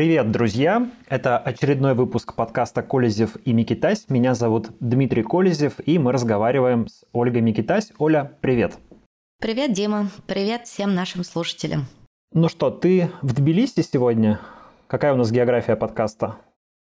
[0.00, 0.90] Привет, друзья!
[1.10, 4.08] Это очередной выпуск подкаста «Колезев и Микитась».
[4.08, 7.92] Меня зовут Дмитрий Колезев, и мы разговариваем с Ольгой Микитась.
[7.98, 8.78] Оля, привет!
[9.42, 10.08] Привет, Дима!
[10.26, 11.84] Привет всем нашим слушателям!
[12.32, 14.40] Ну что, ты в Тбилиси сегодня?
[14.86, 16.36] Какая у нас география подкаста?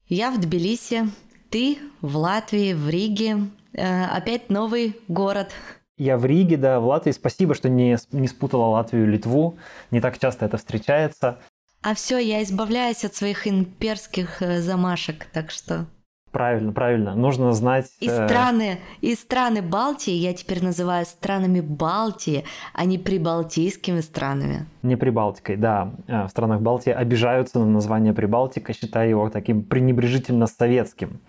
[0.07, 1.09] Я в Тбилиси,
[1.49, 3.49] ты в Латвии, в Риге.
[3.73, 5.49] Э, опять новый город.
[5.97, 7.11] Я в Риге, да, в Латвии.
[7.11, 9.57] Спасибо, что не, не спутала Латвию и Литву.
[9.91, 11.39] Не так часто это встречается.
[11.81, 15.85] А все, я избавляюсь от своих имперских э, замашек, так что...
[16.31, 17.15] Правильно, правильно.
[17.15, 17.87] Нужно знать...
[18.01, 22.43] И э, страны, и страны Балтии я теперь называю странами Балтии,
[22.73, 24.67] а не прибалтийскими странами.
[24.83, 25.93] Не Прибалтикой, да.
[26.07, 31.21] Э, в странах Балтии обижаются на название Прибалтика, считая его таким пренебрежительно советским.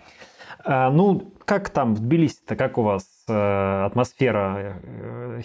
[0.67, 4.81] Ну, как там в Тбилиси-то, как у вас атмосфера?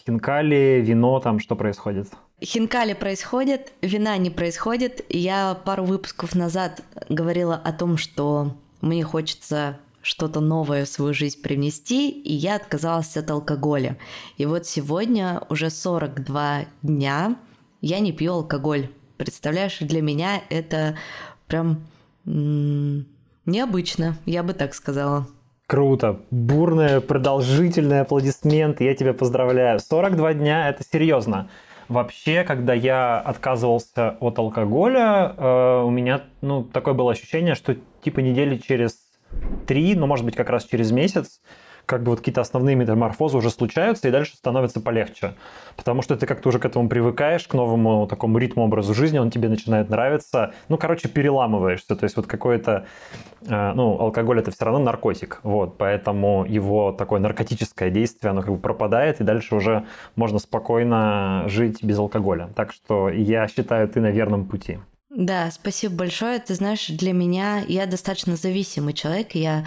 [0.05, 2.09] Хинкали, вино, там что происходит?
[2.43, 5.05] Хинкали происходит, вина не происходит.
[5.09, 11.41] Я пару выпусков назад говорила о том, что мне хочется что-то новое в свою жизнь
[11.41, 13.97] привнести, и я отказалась от алкоголя.
[14.37, 17.35] И вот сегодня уже 42 дня
[17.81, 18.89] я не пью алкоголь.
[19.17, 20.97] Представляешь, для меня это
[21.47, 21.87] прям
[23.45, 25.27] необычно, я бы так сказала.
[25.67, 26.19] Круто.
[26.29, 28.83] Бурные, продолжительные аплодисменты.
[28.83, 29.79] Я тебя поздравляю.
[29.79, 31.49] 42 дня– это серьезно.
[31.87, 38.19] Вообще, когда я отказывался от алкоголя, э, у меня ну, такое было ощущение, что типа
[38.19, 38.97] недели через
[39.67, 41.41] три, ну, может быть, как раз через месяц,
[41.85, 45.35] как бы вот какие-то основные метаморфозы уже случаются, и дальше становится полегче.
[45.75, 49.31] Потому что ты как-то уже к этому привыкаешь, к новому такому ритму образу жизни, он
[49.31, 50.53] тебе начинает нравиться.
[50.69, 51.95] Ну, короче, переламываешься.
[51.95, 52.85] То есть вот какой-то,
[53.47, 55.39] э, ну, алкоголь это все равно наркотик.
[55.43, 61.43] Вот, поэтому его такое наркотическое действие, оно как бы пропадает, и дальше уже можно спокойно
[61.47, 62.49] жить без алкоголя.
[62.55, 64.79] Так что я считаю, ты на верном пути.
[65.15, 66.39] Да, спасибо большое.
[66.39, 69.33] Ты знаешь, для меня я достаточно зависимый человек.
[69.33, 69.65] Я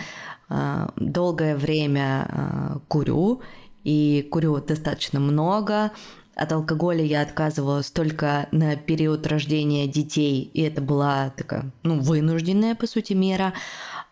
[0.97, 3.43] долгое время э, курю,
[3.85, 5.93] и курю достаточно много.
[6.35, 12.75] От алкоголя я отказывалась только на период рождения детей, и это была такая, ну, вынужденная,
[12.77, 13.55] по сути, мера.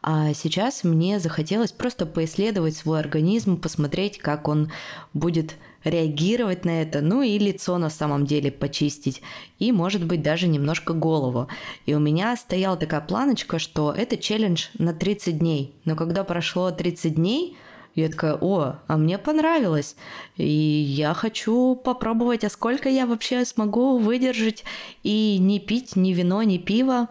[0.03, 4.73] А сейчас мне захотелось просто поисследовать свой организм, посмотреть, как он
[5.15, 9.23] будет реагировать на это, ну и лицо на самом деле почистить,
[9.59, 11.49] и, может быть, даже немножко голову.
[11.87, 15.75] И у меня стояла такая планочка, что это челлендж на 30 дней.
[15.85, 17.57] Но когда прошло 30 дней,
[17.95, 19.97] я такая, о, а мне понравилось.
[20.37, 24.65] И я хочу попробовать, а сколько я вообще смогу выдержать
[25.03, 27.09] и не пить ни вино, ни пиво.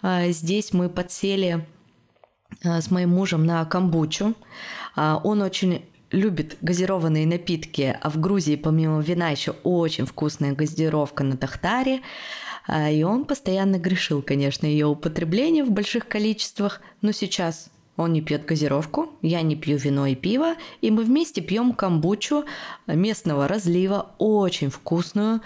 [0.00, 1.66] А, здесь мы подсели
[2.64, 4.34] а, с моим мужем на камбучу.
[4.94, 11.24] А, он очень любит газированные напитки, а в Грузии помимо вина еще очень вкусная газировка
[11.24, 12.00] на Тахтаре.
[12.66, 18.22] А, и он постоянно грешил, конечно, ее употребление в больших количествах, но сейчас он не
[18.22, 22.44] пьет газировку, я не пью вино и пиво, и мы вместе пьем камбучу
[22.86, 25.40] местного разлива, очень вкусную.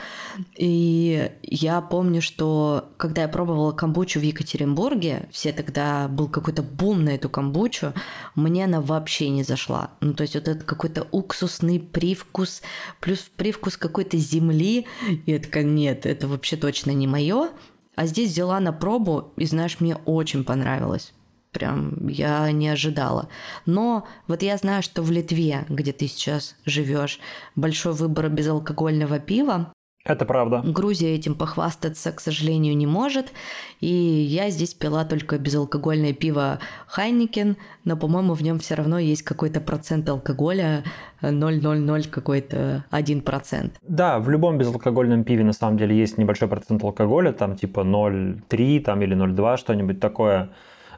[0.54, 7.04] И я помню, что когда я пробовала камбучу в Екатеринбурге, все тогда был какой-то бум
[7.04, 7.94] на эту камбучу,
[8.34, 9.92] мне она вообще не зашла.
[10.00, 12.60] Ну, то есть вот этот какой-то уксусный привкус,
[13.00, 14.86] плюс привкус какой-то земли.
[15.08, 17.48] И я такая, нет, это вообще точно не мое.
[17.94, 21.14] А здесь взяла на пробу, и знаешь, мне очень понравилось
[21.52, 23.28] прям я не ожидала.
[23.66, 27.20] Но вот я знаю, что в Литве, где ты сейчас живешь,
[27.54, 29.72] большой выбор безалкогольного пива.
[30.04, 30.62] Это правда.
[30.64, 33.32] Грузия этим похвастаться, к сожалению, не может.
[33.80, 36.58] И я здесь пила только безалкогольное пиво
[36.88, 40.82] Хайникен, но, по-моему, в нем все равно есть какой-то процент алкоголя,
[41.20, 43.70] 0,00 какой-то 1%.
[43.82, 48.80] Да, в любом безалкогольном пиве на самом деле есть небольшой процент алкоголя, там типа 0,3
[48.80, 50.50] там, или 0,2, что-нибудь такое.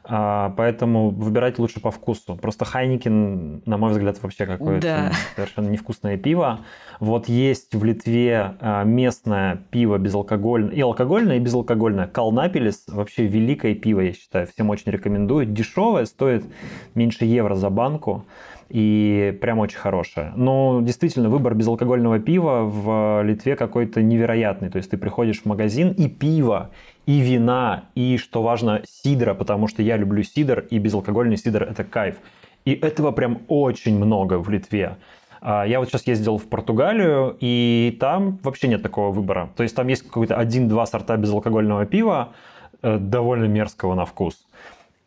[0.07, 2.35] А, поэтому выбирать лучше по вкусу.
[2.35, 5.11] Просто Хайникин, на мой взгляд, вообще какое-то да.
[5.35, 6.59] совершенно невкусное пиво.
[6.99, 12.07] Вот есть в Литве а, местное пиво безалкогольное, и алкогольное, и безалкогольное.
[12.07, 15.47] Калнапелис, вообще великое пиво, я считаю, всем очень рекомендую.
[15.47, 16.45] Дешевое, стоит
[16.93, 18.25] меньше евро за банку
[18.69, 20.33] и прям очень хорошее.
[20.35, 24.69] Но действительно, выбор безалкогольного пива в Литве какой-то невероятный.
[24.69, 26.71] То есть ты приходишь в магазин и пиво,
[27.05, 31.83] и вина, и, что важно, сидра, потому что я люблю сидр, и безалкогольный сидр– это
[31.83, 32.17] кайф.
[32.65, 34.97] И этого прям очень много в Литве.
[35.41, 39.49] А, я вот сейчас ездил в Португалию, и там вообще нет такого выбора.
[39.55, 42.33] То есть там есть какой-то один-два сорта безалкогольного пива,
[42.81, 44.47] э, довольно мерзкого на вкус.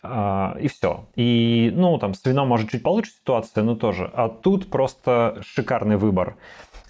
[0.00, 1.06] А, и все.
[1.16, 4.08] И, ну, там, с вином, может, чуть получше ситуация, но тоже.
[4.14, 6.36] А тут просто шикарный выбор.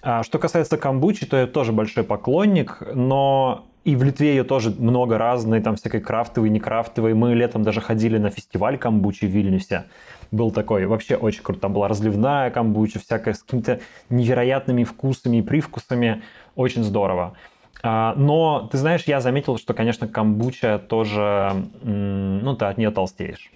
[0.01, 4.71] А что касается камбучи, то я тоже большой поклонник, но и в Литве ее тоже
[4.71, 7.13] много разной, там всякой крафтовой, не крафтовой.
[7.13, 9.85] Мы летом даже ходили на фестиваль камбучи в Вильнюсе.
[10.31, 11.61] Был такой, вообще очень круто.
[11.61, 13.79] Там была разливная камбуча, всякая с какими-то
[14.09, 16.21] невероятными вкусами и привкусами.
[16.55, 17.35] Очень здорово.
[17.81, 23.51] А, но, ты знаешь, я заметил, что, конечно, камбуча тоже, ну, ты от нее толстеешь.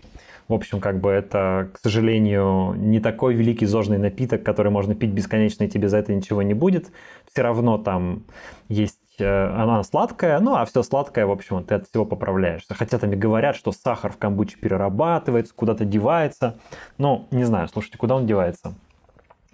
[0.47, 5.11] В общем, как бы это, к сожалению, не такой великий зожный напиток, который можно пить
[5.11, 6.91] бесконечно, и тебе за это ничего не будет.
[7.31, 8.23] Все равно там
[8.67, 12.73] есть она сладкая, ну а все сладкое, в общем, ты от всего поправляешься.
[12.73, 16.57] Хотя там и говорят, что сахар в камбуче перерабатывается, куда-то девается.
[16.97, 18.73] Ну, не знаю, слушайте, куда он девается?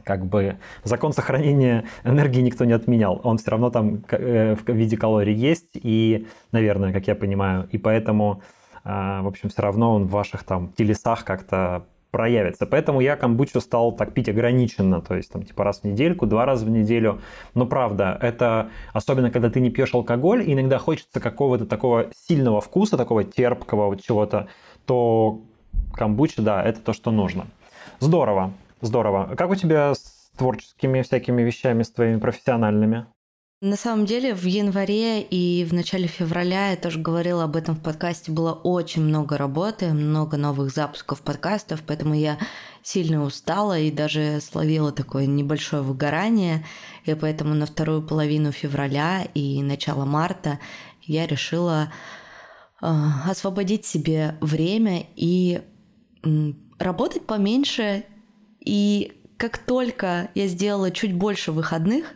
[0.03, 3.19] Как бы закон сохранения энергии никто не отменял.
[3.23, 7.77] Он все равно там э, в виде калорий есть, и, наверное, как я понимаю, и
[7.77, 8.41] поэтому
[8.83, 12.65] а, в общем, все равно он в ваших там телесах как-то проявится.
[12.65, 16.45] Поэтому я камбучу стал так пить ограниченно, то есть там типа раз в недельку, два
[16.45, 17.21] раза в неделю.
[17.53, 22.97] Но правда, это особенно когда ты не пьешь алкоголь, иногда хочется какого-то такого сильного вкуса,
[22.97, 24.47] такого терпкого вот чего-то,
[24.85, 25.41] то
[25.93, 27.47] камбуча, да, это то, что нужно.
[27.99, 29.35] Здорово, здорово.
[29.37, 33.05] Как у тебя с творческими всякими вещами, с твоими профессиональными?
[33.61, 37.81] На самом деле в январе и в начале февраля я тоже говорила об этом в
[37.81, 38.31] подкасте.
[38.31, 42.37] Было очень много работы, много новых запусков подкастов, поэтому я
[42.83, 46.65] сильно устала и даже словила такое небольшое выгорание.
[47.03, 50.59] И поэтому на вторую половину февраля и начало марта
[51.01, 51.91] я решила
[52.81, 52.87] э,
[53.25, 55.63] освободить себе время и
[56.23, 58.05] э, работать поменьше.
[58.61, 62.13] И как только я сделала чуть больше выходных,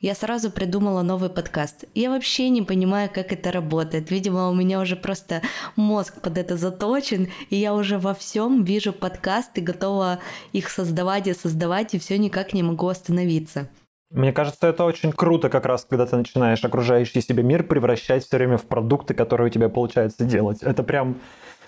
[0.00, 1.84] я сразу придумала новый подкаст.
[1.94, 4.10] Я вообще не понимаю, как это работает.
[4.10, 5.42] Видимо, у меня уже просто
[5.74, 10.20] мозг под это заточен, и я уже во всем вижу подкасты, готова
[10.52, 13.68] их создавать и создавать, и все никак не могу остановиться.
[14.10, 18.38] Мне кажется, это очень круто как раз, когда ты начинаешь окружающий себе мир превращать все
[18.38, 20.62] время в продукты, которые у тебя получается делать.
[20.62, 21.16] Это прям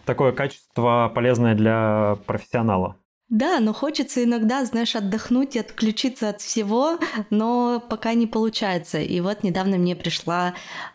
[0.06, 2.96] такое качество полезное для профессионала.
[3.30, 6.98] Да, но хочется иногда, знаешь, отдохнуть и отключиться от всего,
[7.30, 9.00] но пока не получается.
[9.00, 10.54] И вот недавно мне пришла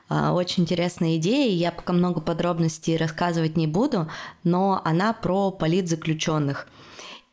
[0.10, 4.12] а, очень интересная идея, я пока много подробностей рассказывать не буду,
[4.44, 6.68] но она про политзаключенных.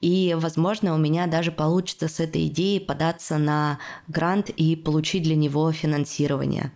[0.01, 5.35] И, возможно, у меня даже получится с этой идеей податься на грант и получить для
[5.35, 6.73] него финансирование.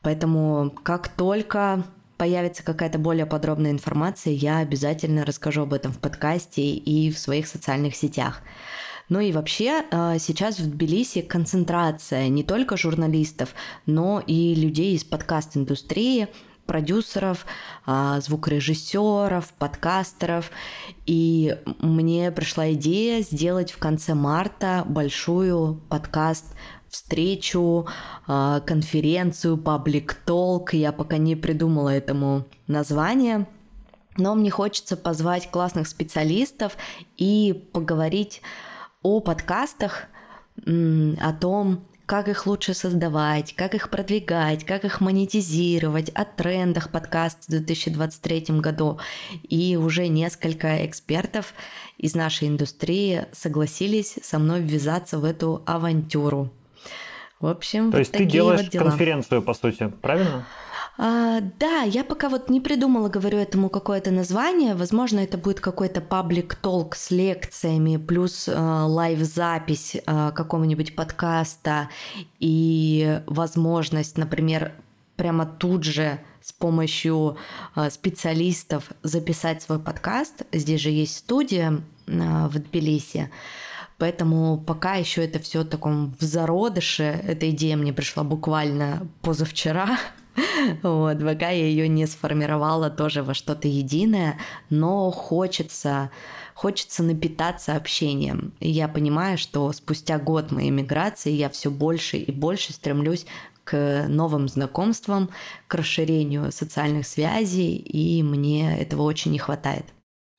[0.00, 1.84] Поэтому как только
[2.18, 7.46] появится какая-то более подробная информация, я обязательно расскажу об этом в подкасте и в своих
[7.46, 8.42] социальных сетях.
[9.08, 13.54] Ну и вообще э, сейчас в Тбилиси концентрация не только журналистов,
[13.86, 16.28] но и людей из подкаст-индустрии,
[16.66, 17.46] продюсеров,
[17.86, 20.50] э, звукорежиссеров, подкастеров.
[21.06, 26.54] И мне пришла идея сделать в конце марта большую подкаст
[26.88, 27.86] встречу,
[28.26, 30.74] а, конференцию, паблик толк.
[30.74, 33.46] Я пока не придумала этому название.
[34.16, 36.76] Но мне хочется позвать классных специалистов
[37.16, 38.42] и поговорить
[39.02, 40.06] о подкастах,
[40.66, 47.42] о том, как их лучше создавать, как их продвигать, как их монетизировать, о трендах подкаста
[47.46, 48.98] в 2023 году.
[49.42, 51.52] И уже несколько экспертов
[51.98, 56.50] из нашей индустрии согласились со мной ввязаться в эту авантюру.
[57.40, 60.44] В общем, То есть ты делаешь вот конференцию, по сути, правильно?
[61.00, 64.74] А, да, я пока вот не придумала, говорю, этому какое-то название.
[64.74, 71.88] Возможно, это будет какой-то паблик толк с лекциями, плюс э, лайв-запись э, какого-нибудь подкаста
[72.40, 74.72] и возможность, например,
[75.14, 77.36] прямо тут же с помощью
[77.76, 80.42] э, специалистов записать свой подкаст.
[80.50, 83.30] Здесь же есть студия э, в Тбилиси.
[83.98, 87.02] Поэтому пока еще это все в таком в зародыше.
[87.02, 89.98] Эта идея мне пришла буквально позавчера.
[90.84, 94.38] Вот, пока я ее не сформировала тоже во что-то единое,
[94.70, 96.12] но хочется,
[96.54, 98.52] хочется напитаться общением.
[98.60, 103.26] И я понимаю, что спустя год моей миграции я все больше и больше стремлюсь
[103.64, 105.28] к новым знакомствам,
[105.66, 109.86] к расширению социальных связей, и мне этого очень не хватает.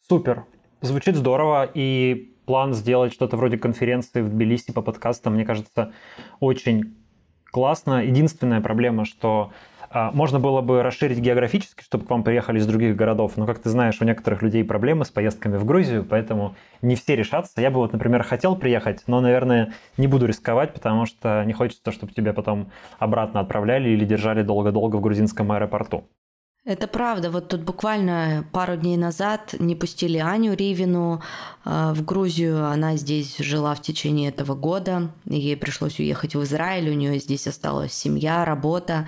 [0.08, 0.46] Супер.
[0.82, 5.92] Звучит здорово, и план сделать что-то вроде конференции в Тбилиси по подкастам, мне кажется,
[6.40, 6.96] очень
[7.52, 8.04] классно.
[8.04, 9.52] Единственная проблема, что
[9.92, 13.60] а, можно было бы расширить географически, чтобы к вам приехали из других городов, но, как
[13.60, 17.62] ты знаешь, у некоторых людей проблемы с поездками в Грузию, поэтому не все решатся.
[17.62, 21.92] Я бы вот, например, хотел приехать, но, наверное, не буду рисковать, потому что не хочется,
[21.92, 26.06] чтобы тебя потом обратно отправляли или держали долго-долго в грузинском аэропорту.
[26.66, 27.32] Это правда.
[27.32, 31.22] Вот тут буквально пару дней назад не пустили Аню Ривину
[31.66, 32.68] э, в Грузию.
[32.68, 35.12] Она здесь жила в течение этого года.
[35.26, 36.90] Ей пришлось уехать в Израиль.
[36.90, 39.08] У нее здесь осталась семья, работа.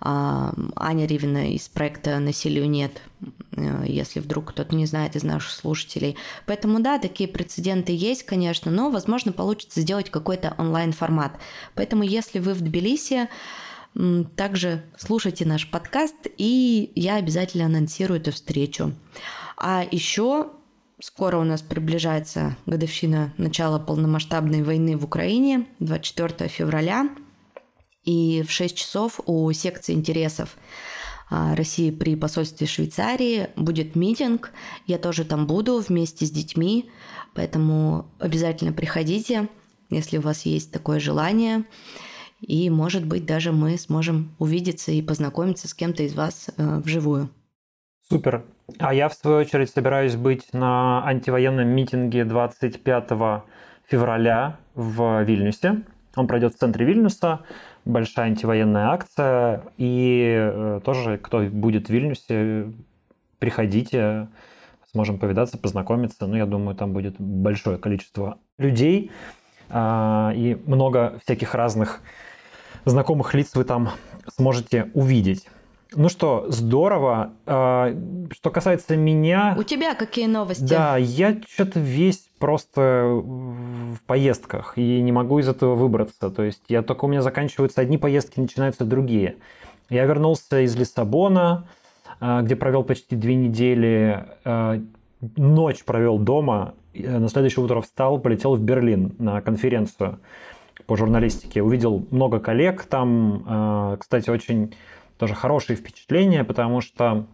[0.00, 3.00] а, Аня Ривина из проекта «Насилию нет»,
[3.52, 6.16] э, если вдруг кто-то не знает из наших слушателей.
[6.46, 11.38] Поэтому да, такие прецеденты есть, конечно, но, возможно, получится сделать какой-то онлайн-формат.
[11.74, 13.28] Поэтому если вы в Тбилиси,
[14.36, 18.92] также слушайте наш подкаст, и я обязательно анонсирую эту встречу.
[19.56, 20.50] А еще
[21.00, 27.08] скоро у нас приближается годовщина начала полномасштабной войны в Украине, 24 февраля–
[28.06, 30.56] и в 6 часов у секции интересов
[31.28, 34.52] а, России при посольстве Швейцарии будет митинг.
[34.86, 36.88] Я тоже там буду вместе с детьми,
[37.34, 39.48] поэтому обязательно приходите,
[39.90, 41.64] если у вас есть такое желание.
[42.40, 47.30] И, может быть, даже мы сможем увидеться и познакомиться с кем-то из вас э, вживую.
[48.08, 48.44] Супер.
[48.78, 53.10] А я, в свою очередь, собираюсь быть на антивоенном митинге 25
[53.88, 55.82] февраля в Вильнюсе.
[56.14, 57.40] Он пройдет в центре Вильнюса
[57.84, 59.64] большая антивоенная акция.
[59.76, 62.72] И э, тоже, кто будет в Вильнюсе,
[63.38, 64.28] приходите,
[64.92, 66.26] сможем повидаться, познакомиться.
[66.26, 69.10] Ну, я думаю, там будет большое количество людей
[69.70, 72.00] и много всяких разных
[72.84, 73.90] знакомых лиц вы там
[74.36, 75.48] сможете увидеть.
[75.94, 77.32] Ну что, здорово.
[77.46, 77.94] А,
[78.32, 79.54] что касается меня...
[79.58, 80.64] У тебя какие новости?
[80.64, 86.30] Да, я что-то весь просто в поездках и не могу из этого выбраться.
[86.30, 89.36] То есть я только у меня заканчиваются одни поездки, начинаются другие.
[89.88, 91.68] Я вернулся из Лиссабона,
[92.20, 94.26] а, где провел почти две недели.
[94.44, 94.80] А,
[95.36, 96.74] ночь провел дома.
[97.04, 100.20] На следующее утро встал, полетел в Берлин на конференцию
[100.86, 101.62] по журналистике.
[101.62, 103.96] Увидел много коллег там.
[103.98, 104.74] Кстати, очень
[105.18, 107.26] тоже хорошие впечатления, потому что,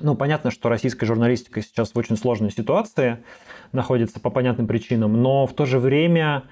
[0.00, 3.24] ну, понятно, что российская журналистика сейчас в очень сложной ситуации
[3.72, 6.44] находится по понятным причинам, но в то же время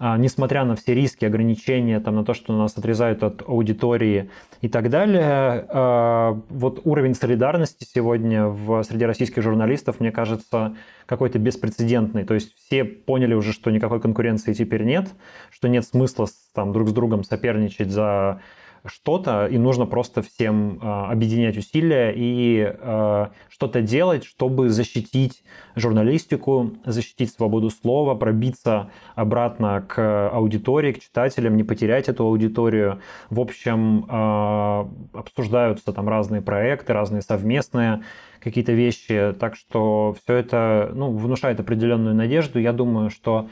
[0.00, 4.90] несмотря на все риски, ограничения, там, на то, что нас отрезают от аудитории и так
[4.90, 12.24] далее, а, вот уровень солидарности сегодня в, среди российских журналистов, мне кажется, какой-то беспрецедентный.
[12.24, 15.08] То есть все поняли уже, что никакой конкуренции теперь нет,
[15.50, 18.40] что нет смысла там, друг с другом соперничать за
[18.86, 25.42] что-то, и нужно просто всем э, объединять усилия и э, что-то делать, чтобы защитить
[25.74, 33.00] журналистику, защитить свободу слова, пробиться обратно к аудитории, к читателям, не потерять эту аудиторию.
[33.30, 38.02] В общем, э, обсуждаются там разные проекты, разные совместные
[38.38, 42.58] какие-то вещи, так что все это ну, внушает определенную надежду.
[42.58, 43.48] Я думаю, что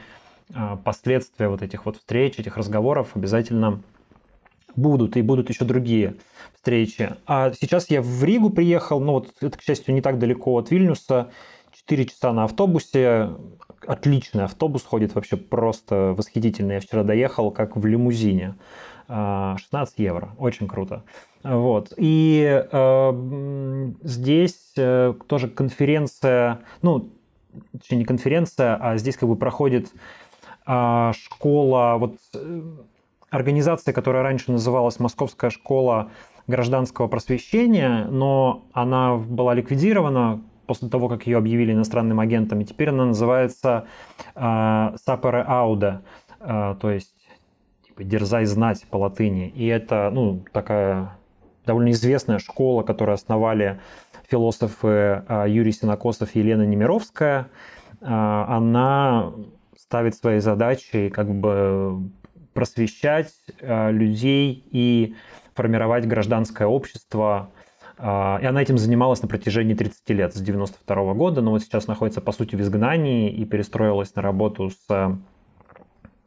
[0.85, 3.81] последствия вот этих вот встреч, этих разговоров обязательно
[4.77, 6.17] будут, и будут еще другие
[6.55, 7.17] встречи.
[7.27, 10.71] А сейчас я в Ригу приехал, ну вот это, к счастью, не так далеко от
[10.71, 11.31] Вильнюса,
[11.75, 13.31] 4 часа на автобусе,
[13.87, 16.77] отличный автобус ходит, вообще просто восхитительный.
[16.77, 18.57] Я вчера доехал как в лимузине.
[19.09, 21.03] 16 а, евро, очень круто.
[21.43, 21.93] Вот.
[21.97, 27.11] И э, здесь э, тоже конференция, ну,
[27.73, 29.93] точнее не конференция, а здесь как бы проходит
[30.67, 32.63] э, школа, вот э,
[33.33, 36.11] организация, которая раньше называлась Московская школа
[36.47, 42.91] гражданского просвещения, но она была ликвидирована после того, как ее объявили иностранным агентом, и теперь
[42.91, 43.87] она называется
[44.35, 46.03] э, Сапере Ауда,
[46.41, 47.15] э, то есть
[47.87, 49.49] типа «дерзай знать» по латыни.
[49.49, 51.17] И это ну, такая
[51.65, 53.81] довольно известная школа, которую основали
[54.29, 57.49] философы э, Юрий Синокосов и Елена Немировская.
[58.03, 59.33] Э, она
[59.79, 62.11] ставит своей задачей как бы
[62.55, 65.15] просвещать э, людей и
[65.55, 67.51] формировать гражданское общество.
[67.99, 71.87] Э, и она этим занималась на протяжении 30 лет, с 92 года, но вот сейчас
[71.87, 75.19] находится, по сути, в изгнании и перестроилась на работу с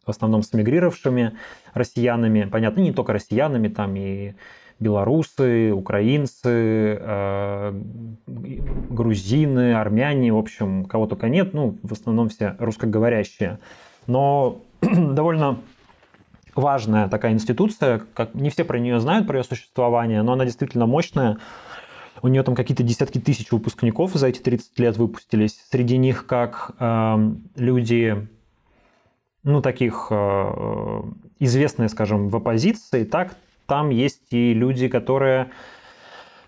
[0.05, 1.33] в основном с эмигрировавшими
[1.73, 2.43] россиянами.
[2.43, 4.33] Понятно, не только россиянами, там и
[4.79, 7.81] белорусы, украинцы, э,
[8.27, 13.59] грузины, армяне, в общем, кого только нет, ну, в основном все русскоговорящие.
[14.05, 15.59] Но довольно
[16.55, 20.85] важная такая институция, как не все про нее знают, про ее существование, но она действительно
[20.85, 21.37] мощная.
[22.21, 25.59] У нее там какие-то десятки тысяч выпускников за эти 30 лет выпустились.
[25.69, 28.27] Среди них как э, люди,
[29.43, 31.01] ну, таких э,
[31.39, 33.35] известные, скажем, в оппозиции, так
[33.67, 35.51] там есть и люди, которые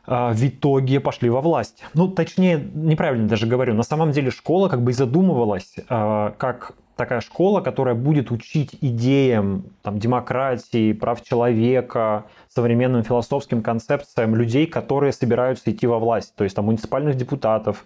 [0.07, 1.83] э, в итоге пошли во власть.
[1.93, 3.73] Ну, точнее, неправильно даже говорю.
[3.73, 8.77] На самом деле школа как бы и задумывалась э, как такая школа, которая будет учить
[8.81, 16.43] идеям там, демократии, прав человека, современным философским концепциям людей, которые собираются идти во власть, то
[16.43, 17.85] есть там муниципальных депутатов,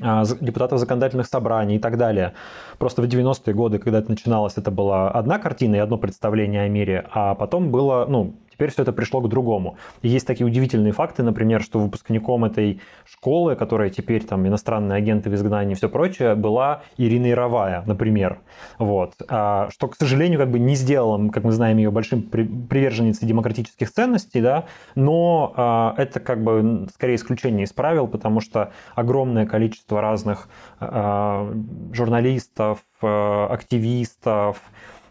[0.00, 2.34] а, депутатов законодательных собраний и так далее.
[2.78, 6.68] Просто в 90-е годы, когда это начиналось, это была одна картина и одно представление о
[6.68, 9.76] мире, а потом было, ну, теперь все это пришло к другому.
[10.02, 15.30] И есть такие удивительные факты, например, что выпускником этой школы, которая теперь там иностранные агенты
[15.30, 18.40] в изгнании и все прочее, была Ирина Яровая, например.
[18.78, 19.12] Вот.
[19.28, 23.92] А, что, к сожалению, как бы не сделало, как мы знаем, ее большим приверженницей демократических
[23.92, 24.64] ценностей, да,
[24.96, 30.48] но а, это как бы скорее исключение из правил, потому что огромное количество разных
[30.80, 31.54] а,
[31.92, 34.60] журналистов, а, активистов,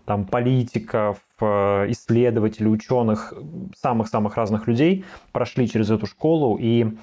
[0.06, 3.34] там, политиков, исследователей, ученых,
[3.80, 6.94] самых-самых разных людей прошли через эту школу и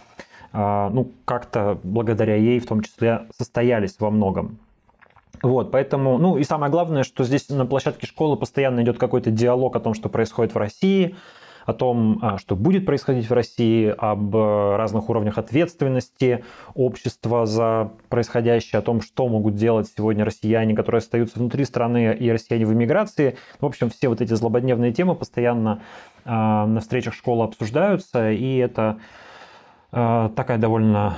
[0.53, 4.59] а, ну, как-то благодаря ей в том числе состоялись во многом.
[5.43, 9.75] Вот, поэтому, ну и самое главное, что здесь на площадке школы постоянно идет какой-то диалог
[9.77, 11.17] о том, что происходит в России,
[11.65, 16.45] о том, а, что будет происходить в России, об э, разных уровнях ответственности
[16.75, 22.31] общества за происходящее, о том, что могут делать сегодня россияне, которые остаются внутри страны и
[22.31, 23.37] россияне в эмиграции.
[23.61, 25.83] В общем, все вот эти злободневные темы постоянно
[26.25, 28.99] а, на встречах школы обсуждаются, и это
[29.93, 31.17] а, такая довольно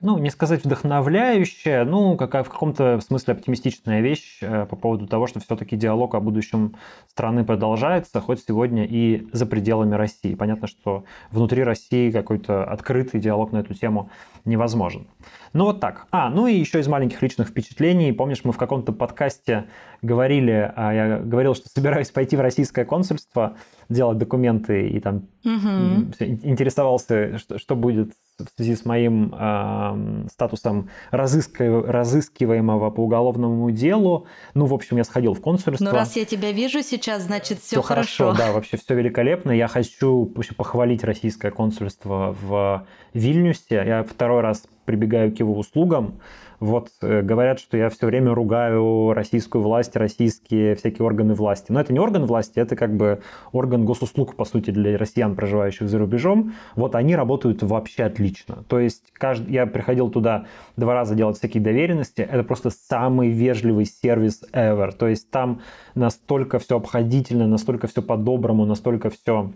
[0.00, 5.26] ну, не сказать вдохновляющая, ну, какая в каком-то смысле оптимистичная вещь э, по поводу того,
[5.26, 6.76] что все-таки диалог о будущем
[7.08, 10.34] страны продолжается, хоть сегодня и за пределами России.
[10.34, 14.10] Понятно, что внутри России какой-то открытый диалог на эту тему
[14.44, 15.08] невозможен.
[15.52, 16.06] Ну вот так.
[16.10, 18.12] А, ну и еще из маленьких личных впечатлений.
[18.12, 19.66] Помнишь, мы в каком-то подкасте
[20.00, 23.56] говорили, а я говорил, что собираюсь пойти в российское консульство,
[23.88, 26.12] делать документы и там угу.
[26.20, 31.82] интересовался, что, что будет в связи с моим э, статусом разыска...
[31.82, 34.26] разыскиваемого по уголовному делу.
[34.54, 35.84] Ну, в общем, я сходил в консульство.
[35.84, 38.26] Ну, раз я тебя вижу сейчас, значит, все, хорошо.
[38.28, 38.38] хорошо.
[38.38, 39.50] Да, вообще все великолепно.
[39.50, 43.82] Я хочу похвалить российское консульство в Вильнюсе.
[43.86, 46.14] Я второй раз прибегаю к его услугам.
[46.60, 51.70] Вот э, говорят, что я все время ругаю российскую власть, российские всякие органы власти.
[51.70, 53.20] Но это не орган власти, это как бы
[53.52, 56.54] орган госуслуг, по сути, для россиян, проживающих за рубежом.
[56.74, 58.64] Вот они работают вообще отлично.
[58.66, 62.22] То есть каждый, я приходил туда два раза делать всякие доверенности.
[62.22, 64.90] Это просто самый вежливый сервис ever.
[64.92, 65.60] То есть там
[65.94, 69.52] настолько все обходительно, настолько все по-доброму, настолько все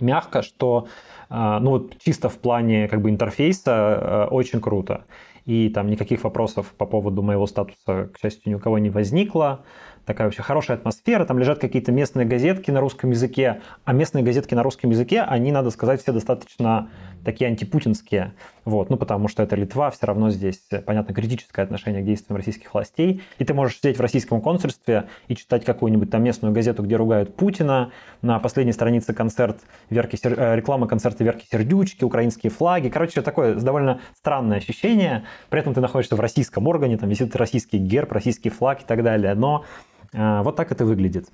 [0.00, 0.88] мягко, что
[1.28, 5.04] а, ну вот чисто в плане как бы интерфейса э, очень круто
[5.46, 9.64] и там никаких вопросов по поводу моего статуса, к счастью, ни у кого не возникло.
[10.06, 14.54] Такая вообще хорошая атмосфера, там лежат какие-то местные газетки на русском языке, а местные газетки
[14.54, 16.88] на русском языке, они, надо сказать, все достаточно
[17.24, 22.06] такие антипутинские, вот, ну, потому что это Литва, все равно здесь, понятно, критическое отношение к
[22.06, 26.54] действиям российских властей, и ты можешь сидеть в российском консульстве и читать какую-нибудь там местную
[26.54, 27.90] газету, где ругают Путина,
[28.22, 29.58] на последней странице концерт
[29.90, 35.74] Верки, э, реклама концерта Верки Сердючки, украинские флаги, короче, такое довольно странное ощущение, при этом
[35.74, 39.64] ты находишься в российском органе, там висит российский герб, российский флаг и так далее, но
[39.64, 41.28] э, вот так это выглядит.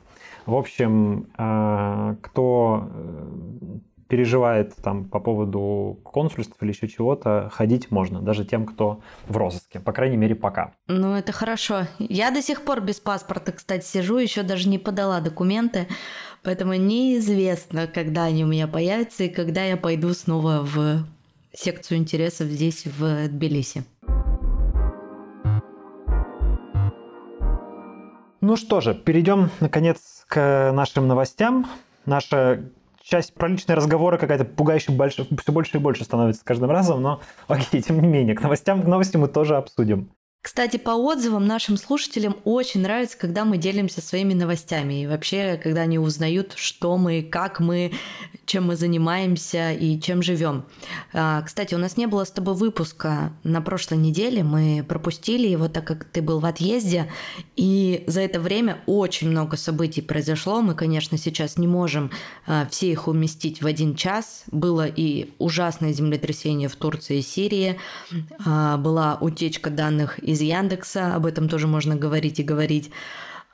[0.46, 2.88] В общем, э, кто
[4.12, 9.80] переживает там по поводу консульства или еще чего-то, ходить можно, даже тем, кто в розыске,
[9.80, 10.74] по крайней мере, пока.
[10.86, 11.86] Ну, это хорошо.
[11.98, 15.88] Я до сих пор без паспорта, кстати, сижу, еще даже не подала документы,
[16.42, 21.06] поэтому неизвестно, когда они у меня появятся и когда я пойду снова в
[21.54, 23.82] секцию интересов здесь, в Тбилиси.
[28.42, 31.64] Ну что же, перейдем наконец к нашим новостям.
[32.06, 32.64] Наша
[33.00, 37.00] часть про личные разговоры какая-то пугающе больше, все больше и больше становится с каждым разом,
[37.02, 40.10] но окей, тем не менее, к новостям, к новости мы тоже обсудим.
[40.42, 45.82] Кстати, по отзывам нашим слушателям очень нравится, когда мы делимся своими новостями и вообще, когда
[45.82, 47.92] они узнают, что мы, как мы,
[48.44, 50.64] чем мы занимаемся и чем живем.
[51.12, 55.68] А, кстати, у нас не было с тобой выпуска на прошлой неделе, мы пропустили его,
[55.68, 57.08] так как ты был в отъезде,
[57.54, 60.60] и за это время очень много событий произошло.
[60.60, 62.10] Мы, конечно, сейчас не можем
[62.48, 64.42] а, все их уместить в один час.
[64.50, 67.78] Было и ужасное землетрясение в Турции и Сирии,
[68.44, 72.90] а, была утечка данных из Яндекса, об этом тоже можно говорить и говорить.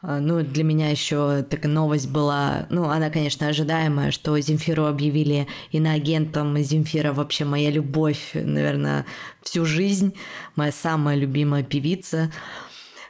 [0.01, 5.49] А, ну, для меня еще такая новость была, ну, она, конечно, ожидаемая, что Земфиру объявили
[5.73, 6.57] иноагентом.
[6.59, 9.07] Земфира вообще моя любовь, наверное,
[9.43, 10.15] всю жизнь,
[10.55, 12.31] моя самая любимая певица.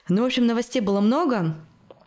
[0.09, 1.57] Ну, в общем, новостей было много,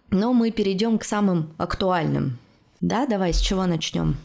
[0.09, 2.39] но мы перейдем к самым актуальным.
[2.79, 4.17] Да, давай, с чего начнем?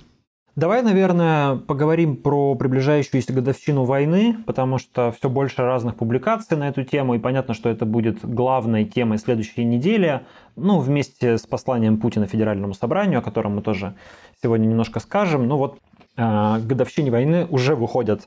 [0.57, 6.83] Давай, наверное, поговорим про приближающуюся годовщину войны, потому что все больше разных публикаций на эту
[6.83, 10.23] тему, и понятно, что это будет главной темой следующей недели,
[10.57, 13.97] ну, вместе с посланием Путина Федеральному собранию, о котором мы тоже
[14.43, 15.47] сегодня немножко скажем.
[15.47, 15.79] Ну вот,
[16.17, 18.27] э, к годовщине войны уже выходят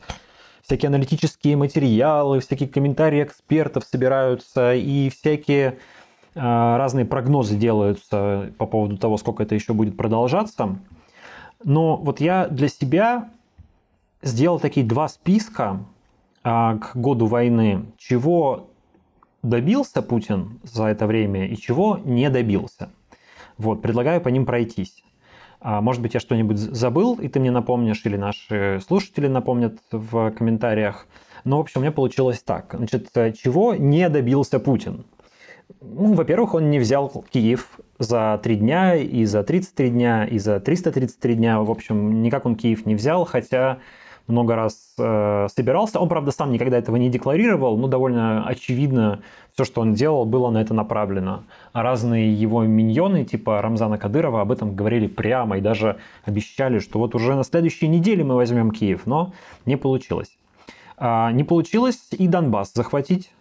[0.61, 5.79] всякие аналитические материалы, всякие комментарии экспертов собираются, и всякие
[6.35, 10.77] э, разные прогнозы делаются по поводу того, сколько это еще будет продолжаться.
[11.63, 13.29] Но вот я для себя
[14.21, 15.85] сделал такие два списка
[16.43, 18.69] а, к году войны, чего
[19.43, 22.89] добился Путин за это время и чего не добился.
[23.57, 25.03] Вот, предлагаю по ним пройтись.
[25.61, 30.31] А, может быть, я что-нибудь забыл, и ты мне напомнишь, или наши слушатели напомнят в
[30.31, 31.07] комментариях.
[31.43, 32.73] Но, в общем, у меня получилось так.
[32.73, 35.05] Значит, чего не добился Путин?
[35.81, 40.59] Ну, во-первых, он не взял Киев за три дня, и за 33 дня, и за
[40.59, 41.62] 333 дня.
[41.62, 43.79] В общем, никак он Киев не взял, хотя
[44.29, 45.99] много раз э, собирался.
[45.99, 49.21] Он, правда, сам никогда этого не декларировал, но довольно очевидно
[49.53, 51.43] все, что он делал, было на это направлено.
[51.73, 56.99] А разные его миньоны, типа Рамзана Кадырова, об этом говорили прямо и даже обещали, что
[56.99, 59.33] вот уже на следующей неделе мы возьмем Киев, но
[59.65, 60.38] не получилось.
[60.97, 63.31] А, не получилось и Донбасс захватить,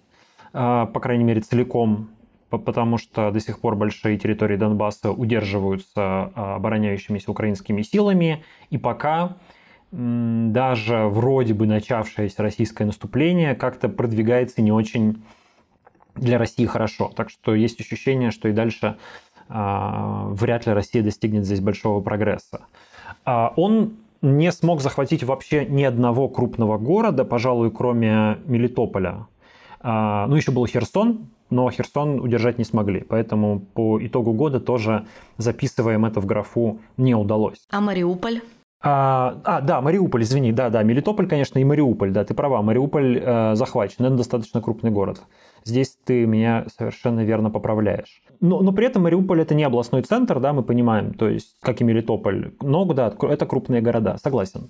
[0.53, 2.09] а, по крайней мере, целиком
[2.57, 9.37] потому что до сих пор большие территории Донбасса удерживаются а, обороняющимися украинскими силами, и пока
[9.91, 15.23] даже вроде бы начавшееся российское наступление как-то продвигается не очень
[16.15, 17.11] для России хорошо.
[17.17, 18.99] Так что есть ощущение, что и дальше
[19.49, 22.67] э, вряд ли Россия достигнет здесь большого прогресса.
[23.25, 29.27] Э, он не смог захватить вообще ни одного крупного города, пожалуй, кроме Мелитополя.
[29.81, 33.05] Ну, еще был Херсон, но Херсон удержать не смогли.
[33.09, 35.07] Поэтому по итогу года тоже
[35.37, 37.67] записываем это в графу не удалось.
[37.71, 38.41] А Мариуполь?
[38.81, 43.19] А, а, да, Мариуполь, извини, да, да, Мелитополь, конечно, и Мариуполь, да, ты права, Мариуполь
[43.19, 45.23] э, захвачен, это достаточно крупный город.
[45.65, 48.23] Здесь ты меня совершенно верно поправляешь.
[48.41, 51.81] Но, но при этом Мариуполь это не областной центр, да, мы понимаем, то есть, как
[51.81, 52.53] и Мелитополь.
[52.63, 54.69] Но, да, это крупные города, согласен.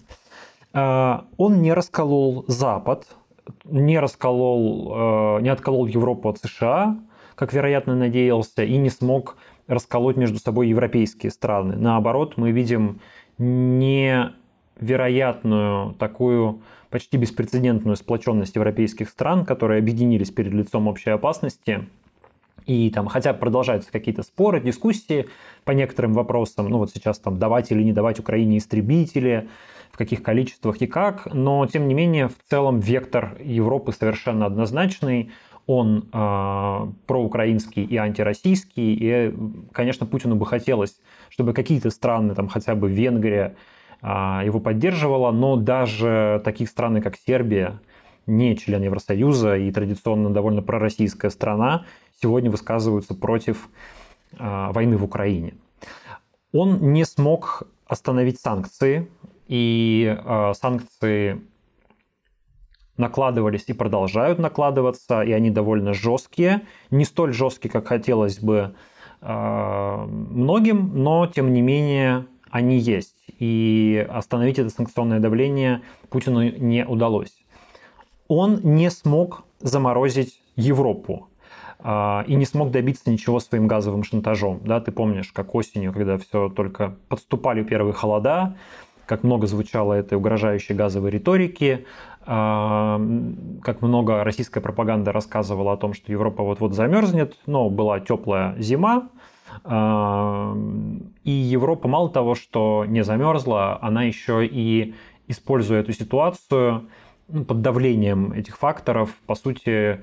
[0.72, 3.08] Э, он не расколол Запад,
[3.64, 6.98] не расколол, э, не отколол Европу от США,
[7.34, 11.76] как, вероятно, надеялся, и не смог расколоть между собой европейские страны.
[11.76, 13.00] Наоборот, мы видим
[13.38, 21.86] невероятную такую почти беспрецедентную сплоченность европейских стран, которые объединились перед лицом общей опасности.
[22.66, 25.26] И там, хотя продолжаются какие-то споры, дискуссии
[25.64, 29.48] по некоторым вопросам, ну вот сейчас там давать или не давать Украине истребители,
[29.90, 35.30] в каких количествах и как, но тем не менее в целом вектор Европы совершенно однозначный,
[35.66, 39.34] он э, проукраинский и антироссийский, и,
[39.72, 40.98] конечно, Путину бы хотелось
[41.38, 43.54] чтобы какие-то страны, там хотя бы Венгрия,
[44.00, 47.80] а, его поддерживала, но даже таких стран, как Сербия,
[48.26, 51.86] не член Евросоюза и традиционно довольно пророссийская страна,
[52.20, 53.68] сегодня высказываются против
[54.36, 55.54] а, войны в Украине.
[56.52, 59.08] Он не смог остановить санкции,
[59.48, 61.42] и а, санкции
[62.96, 68.74] накладывались и продолжают накладываться, и они довольно жесткие, не столь жесткие, как хотелось бы
[69.20, 73.16] Э, многим, но тем не менее они есть.
[73.38, 77.44] И остановить это санкционное давление Путину не удалось.
[78.28, 81.28] Он не смог заморозить Европу
[81.80, 84.60] э, и не смог добиться ничего своим газовым шантажом.
[84.64, 88.56] Да, ты помнишь, как осенью, когда все только подступали первые холода,
[89.08, 91.86] как много звучало этой угрожающей газовой риторики,
[92.24, 92.98] как
[93.80, 99.08] много российская пропаганда рассказывала о том, что Европа вот-вот замерзнет, но была теплая зима,
[99.64, 104.94] и Европа мало того, что не замерзла, она еще и,
[105.26, 106.88] используя эту ситуацию,
[107.28, 110.02] ну, под давлением этих факторов, по сути,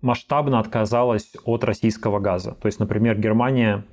[0.00, 2.56] масштабно отказалась от российского газа.
[2.60, 3.84] То есть, например, Германия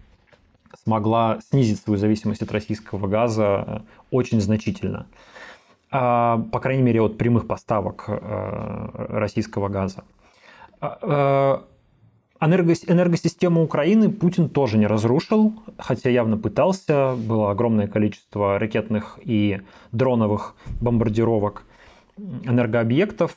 [0.83, 3.79] смогла снизить свою зависимость от российского газа э,
[4.11, 5.07] очень значительно.
[5.91, 10.03] А, по крайней мере, от прямых поставок э, российского газа.
[10.79, 11.65] А,
[12.41, 17.15] э, энергосистему Украины Путин тоже не разрушил, хотя явно пытался.
[17.15, 21.65] Было огромное количество ракетных и дроновых бомбардировок
[22.17, 23.35] энергообъектов.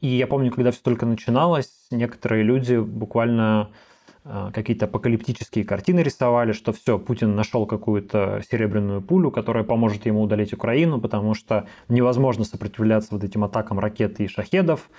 [0.00, 3.70] И я помню, когда все только начиналось, некоторые люди буквально
[4.52, 10.52] какие-то апокалиптические картины рисовали, что все, Путин нашел какую-то серебряную пулю, которая поможет ему удалить
[10.52, 14.90] Украину, потому что невозможно сопротивляться вот этим атакам ракет и шахедов,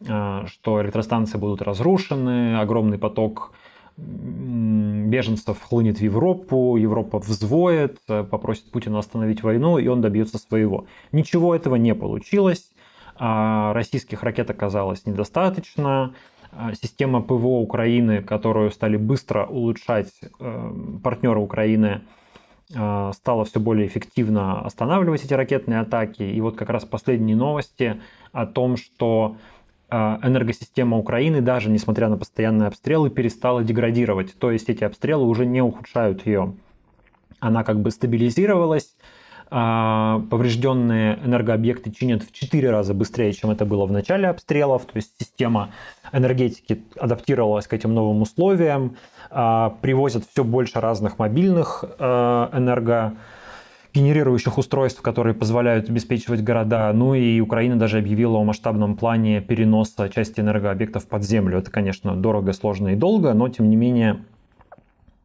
[0.00, 3.52] э, что электростанции будут разрушены, огромный поток
[3.96, 10.86] беженцев хлынет в Европу, Европа взвоет, э, попросит Путина остановить войну, и он добьется своего.
[11.12, 12.70] Ничего этого не получилось.
[13.16, 16.14] А российских ракет оказалось недостаточно.
[16.52, 22.02] А, система ПВО Украины, которую стали быстро улучшать э, партнеры Украины,
[22.74, 26.22] э, стала все более эффективно останавливать эти ракетные атаки.
[26.22, 29.36] И вот как раз последние новости о том, что
[29.90, 34.38] э, энергосистема Украины, даже несмотря на постоянные обстрелы, перестала деградировать.
[34.38, 36.54] То есть эти обстрелы уже не ухудшают ее
[37.42, 38.94] она как бы стабилизировалась,
[39.52, 44.86] поврежденные энергообъекты чинят в 4 раза быстрее, чем это было в начале обстрелов.
[44.86, 45.68] То есть система
[46.10, 48.96] энергетики адаптировалась к этим новым условиям,
[49.30, 52.48] а, привозят все больше разных мобильных а,
[53.92, 56.90] энергогенерирующих устройств, которые позволяют обеспечивать города.
[56.94, 61.58] Ну и Украина даже объявила о масштабном плане переноса части энергообъектов под землю.
[61.58, 64.24] Это, конечно, дорого, сложно и долго, но тем не менее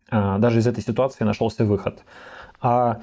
[0.10, 2.04] даже из этой ситуации нашелся выход.
[2.62, 3.00] А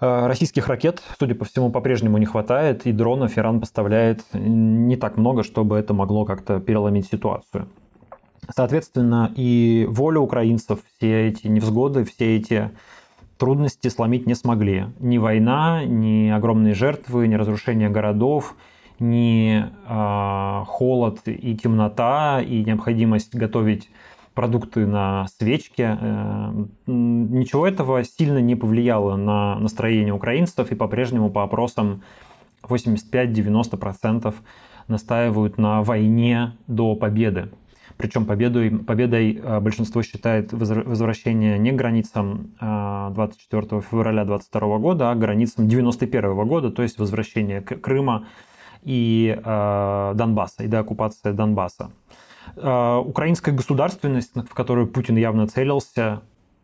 [0.00, 5.42] российских ракет, судя по всему, по-прежнему не хватает, и дронов Иран поставляет не так много,
[5.42, 7.68] чтобы это могло как-то переломить ситуацию.
[8.54, 12.70] Соответственно, и воля украинцев, все эти невзгоды, все эти
[13.36, 14.86] трудности сломить не смогли.
[15.00, 18.56] Ни война, ни огромные жертвы, ни разрушение городов,
[18.98, 23.90] ни э, холод и темнота, и необходимость готовить
[24.38, 25.98] продукты на свечке.
[26.00, 26.52] Э,
[26.86, 32.02] ничего этого сильно не повлияло на настроение украинцев, и по-прежнему по опросам
[32.62, 34.32] 85-90%
[34.86, 37.50] настаивают на войне до победы.
[37.96, 45.10] Причем победой, победой э, большинство считает возвращение не к границам 24 э, февраля 22 года,
[45.10, 48.28] а к границам 91 года, то есть возвращение Крыма
[48.84, 51.90] и Донбасса, и до оккупации Донбасса.
[52.60, 56.22] А, украинская государственность, в которую Путин явно целился,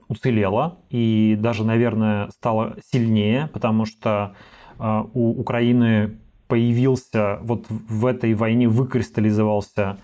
[0.09, 4.35] уцелела и даже, наверное, стала сильнее, потому что
[4.78, 9.98] а, у Украины появился вот в этой войне выкристаллизовался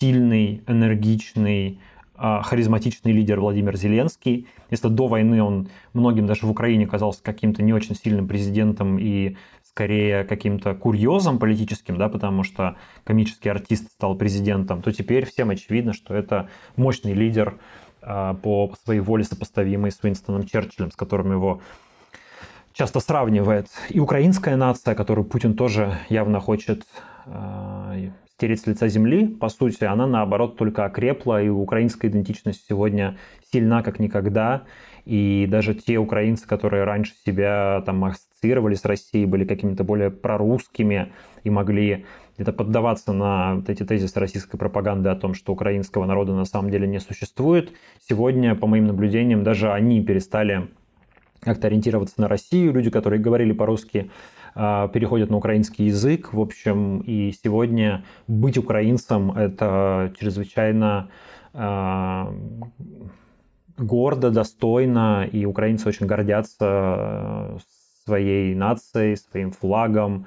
[0.00, 1.80] сильный, энергичный,
[2.14, 4.46] а, харизматичный лидер Владимир Зеленский.
[4.70, 9.36] Если до войны он многим даже в Украине казался каким-то не очень сильным президентом и
[9.80, 15.94] скорее каким-то курьезом политическим, да, потому что комический артист стал президентом, то теперь всем очевидно,
[15.94, 17.58] что это мощный лидер
[18.02, 21.62] а, по своей воле сопоставимый с Уинстоном Черчиллем, с которым его
[22.74, 23.68] часто сравнивает.
[23.88, 26.84] И украинская нация, которую Путин тоже явно хочет
[27.24, 33.16] э, стереть с лица земли, по сути, она наоборот только окрепла, и украинская идентичность сегодня
[33.50, 34.64] сильна как никогда.
[35.06, 37.96] И даже те украинцы, которые раньше себя там
[38.40, 41.12] ассоциировали с Россией, были какими-то более прорусскими
[41.44, 46.34] и могли где-то поддаваться на вот эти тезисы российской пропаганды о том, что украинского народа
[46.34, 47.72] на самом деле не существует.
[48.08, 50.68] Сегодня, по моим наблюдениям, даже они перестали
[51.40, 52.72] как-то ориентироваться на Россию.
[52.72, 54.10] Люди, которые говорили по-русски,
[54.54, 56.32] а, переходят на украинский язык.
[56.32, 61.10] В общем, и сегодня быть украинцем– это чрезвычайно
[61.52, 62.32] а,
[63.76, 67.58] гордо, достойно, и украинцы очень гордятся э,
[68.10, 70.26] своей нацией, своим флагом,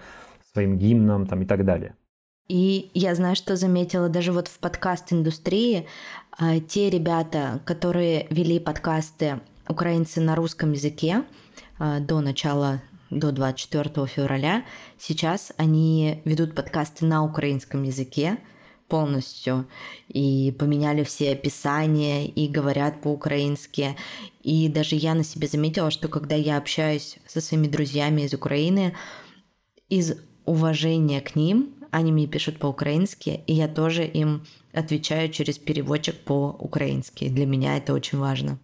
[0.54, 1.96] своим гимном там, и так далее.
[2.48, 5.86] И я знаю, что заметила даже вот в подкаст-индустрии
[6.40, 11.24] э, те ребята, которые вели подкасты украинцы на русском языке
[11.80, 14.64] э, до начала, до 24 февраля,
[14.98, 18.38] сейчас они ведут подкасты на украинском языке,
[18.88, 19.66] полностью
[20.08, 23.96] и поменяли все описания и говорят по-украински.
[24.42, 28.94] И даже я на себе заметила, что когда я общаюсь со своими друзьями из Украины,
[29.90, 34.42] из уважения к ним они мне пишут по-украински, и я тоже им
[34.74, 37.30] отвечаю через переводчик по-украински.
[37.30, 38.58] Для меня это очень важно.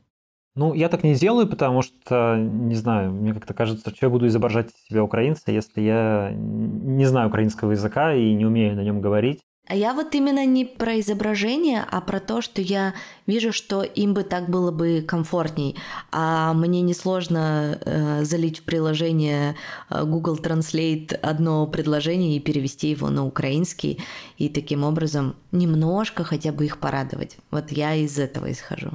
[0.56, 4.26] Ну, я так не делаю, потому что, не знаю, мне как-то кажется, что я буду
[4.28, 9.42] изображать себя украинца, если я не знаю украинского языка и не умею на нем говорить.
[9.70, 12.96] А я вот именно не про изображение, а про то, что я
[13.28, 15.76] вижу, что им бы так было бы комфортней,
[16.12, 19.56] а мне несложно э, залить в приложение
[19.92, 24.00] э, Google Translate одно предложение и перевести его на украинский,
[24.40, 27.38] и таким образом немножко хотя бы их порадовать.
[27.52, 28.94] Вот я из этого исхожу.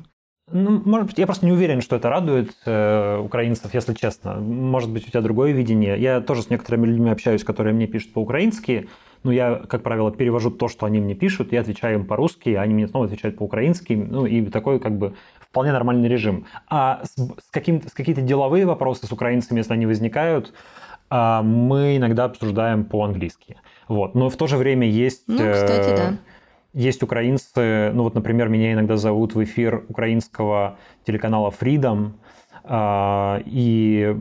[0.51, 4.41] Ну, может быть, я просто не уверен, что это радует э, украинцев, если честно.
[4.41, 5.99] Может быть, у тебя другое видение.
[6.01, 8.89] Я тоже с некоторыми людьми общаюсь, которые мне пишут по-украински,
[9.25, 12.75] ну, я, как правило, перевожу то, что они мне пишут, я отвечаю им по-русски, они
[12.75, 16.47] мне снова отвечают по-украински, ну, и такой как бы вполне нормальный режим.
[16.69, 20.53] А с, с, каким, с какие-то деловые вопросы с украинцами, если они возникают,
[21.09, 23.57] а, мы иногда обсуждаем по-английски.
[23.89, 24.15] Вот.
[24.15, 25.25] Но в то же время есть...
[25.27, 26.13] Ну, кстати, э, да.
[26.75, 32.15] Есть украинцы, ну вот, например, меня иногда зовут в эфир украинского телеканала Freedom,
[32.67, 34.17] и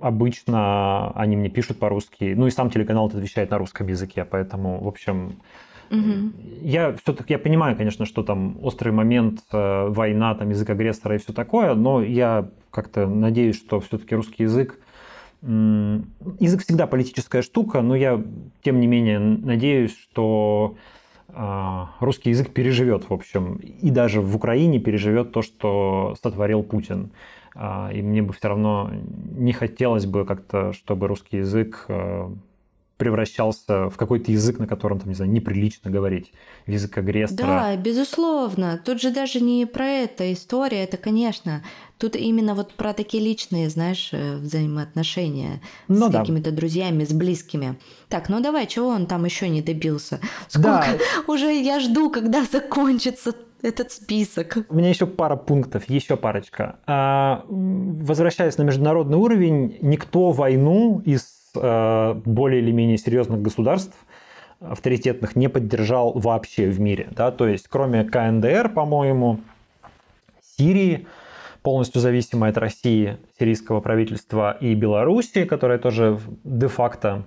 [0.00, 2.34] обычно они мне пишут по-русски.
[2.36, 5.34] Ну и сам телеканал отвечает на русском языке, поэтому, в общем,
[5.90, 6.32] Угу.
[6.62, 11.18] Я все-таки я понимаю, конечно, что там острый момент, э, война, там язык агрессора и
[11.18, 14.78] все такое, но я как-то надеюсь, что все-таки русский язык
[15.42, 18.22] язык всегда политическая штука, но я
[18.62, 20.76] тем не менее надеюсь, что
[21.28, 27.10] а, русский язык переживет, в общем, и даже в Украине переживет то, что сотворил Путин.
[27.54, 28.90] И мне бы все равно
[29.36, 31.86] не хотелось бы как-то, чтобы русский язык
[33.02, 36.32] превращался в какой-то язык, на котором, там, не знаю, неприлично говорить,
[36.66, 37.46] в язык агрессора.
[37.46, 38.80] Да, безусловно.
[38.84, 41.64] Тут же даже не про это история, это, конечно,
[41.98, 46.20] тут именно вот про такие личные, знаешь, э, взаимоотношения ну, с да.
[46.20, 47.76] какими-то друзьями, с близкими.
[48.08, 50.20] Так, ну давай, чего он там еще не добился?
[50.46, 50.98] Сколько да.
[51.32, 54.58] уже я жду, когда закончится этот список.
[54.68, 56.76] У меня еще пара пунктов, еще парочка.
[56.86, 63.96] А, возвращаясь на международный уровень, никто войну из Э, более или менее серьезных государств
[64.60, 67.08] авторитетных не поддержал вообще в мире.
[67.10, 67.30] Да?
[67.30, 69.40] То есть кроме КНДР, по-моему,
[70.56, 71.06] Сирии,
[71.62, 77.24] полностью зависимой от России, сирийского правительства, и Белоруссии, которая тоже де-факто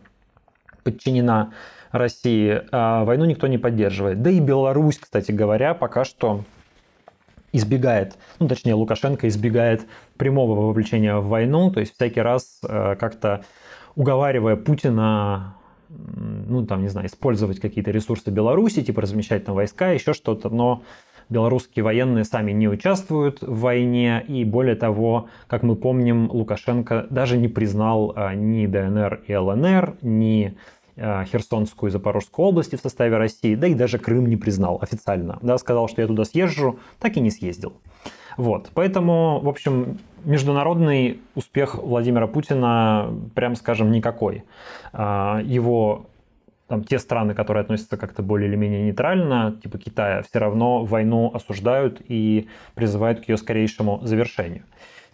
[0.83, 1.51] подчинена
[1.97, 4.21] России, а войну никто не поддерживает.
[4.21, 6.43] Да и Беларусь, кстати говоря, пока что
[7.51, 9.85] избегает, ну точнее Лукашенко избегает
[10.17, 13.45] прямого вовлечения в войну, то есть всякий раз э, как-то
[13.95, 15.55] уговаривая Путина
[15.87, 20.83] ну, там, не знаю, использовать какие-то ресурсы Беларуси, типа размещать там войска, еще что-то, но
[21.29, 27.37] белорусские военные сами не участвуют в войне, и более того, как мы помним, Лукашенко даже
[27.37, 30.55] не признал а, ни ДНР и ЛНР, ни
[30.97, 35.39] Херсонскую и Запорожскую области в составе России, да и даже Крым не признал официально.
[35.41, 37.73] Да, сказал, что я туда съезжу, так и не съездил.
[38.37, 44.43] Вот, поэтому, в общем, международный успех Владимира Путина, прям скажем, никакой.
[44.91, 46.07] А, его
[46.67, 51.31] там, те страны, которые относятся как-то более или менее нейтрально, типа Китая, все равно войну
[51.33, 54.63] осуждают и призывают к ее скорейшему завершению.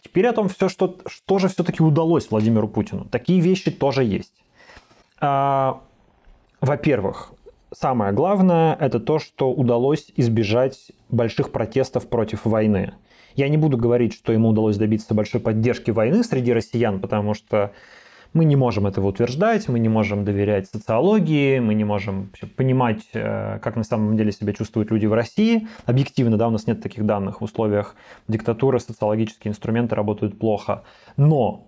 [0.01, 3.05] Теперь о том, все, что, что же все-таки удалось Владимиру Путину.
[3.05, 4.40] Такие вещи тоже есть.
[5.21, 5.81] А,
[6.59, 7.31] во-первых,
[7.71, 12.93] самое главное это то, что удалось избежать больших протестов против войны.
[13.35, 17.71] Я не буду говорить, что ему удалось добиться большой поддержки войны среди россиян, потому что
[18.33, 23.59] мы не можем этого утверждать, мы не можем доверять социологии, мы не можем понимать, э,
[23.59, 25.67] как на самом деле себя чувствуют люди в России.
[25.85, 27.41] Объективно, да, у нас нет таких данных.
[27.41, 27.95] В условиях
[28.27, 30.83] диктатуры социологические инструменты работают плохо.
[31.17, 31.67] Но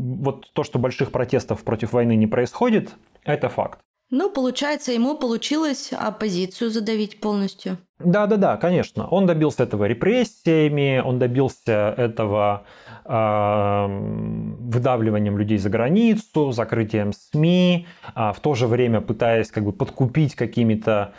[0.00, 3.80] вот то, что больших протестов против войны не происходит, это факт.
[4.12, 7.78] Ну, получается, ему получилось оппозицию задавить полностью.
[8.00, 9.06] Да, да, да, конечно.
[9.06, 12.64] Он добился этого репрессиями, он добился этого
[13.04, 17.86] э, выдавливанием людей за границу, закрытием СМИ,
[18.16, 21.12] э, в то же время пытаясь как бы подкупить какими-то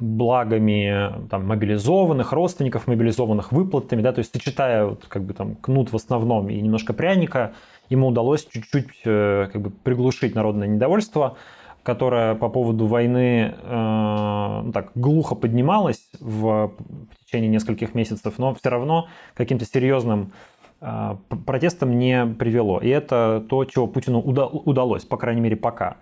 [0.00, 5.92] благами там, мобилизованных, родственников мобилизованных, выплатами, да, то есть сочетая вот, как бы там кнут
[5.92, 7.52] в основном и немножко пряника,
[7.90, 11.36] ему удалось чуть-чуть э, как бы приглушить народное недовольство,
[11.84, 18.54] которое по поводу войны э, ну так, глухо поднималось в, в течение нескольких месяцев, но
[18.54, 20.32] все равно каким-то серьезным
[20.80, 21.16] э,
[21.46, 22.80] протестом не привело.
[22.80, 25.98] И это то, чего Путину уда- удалось, по крайней мере, пока.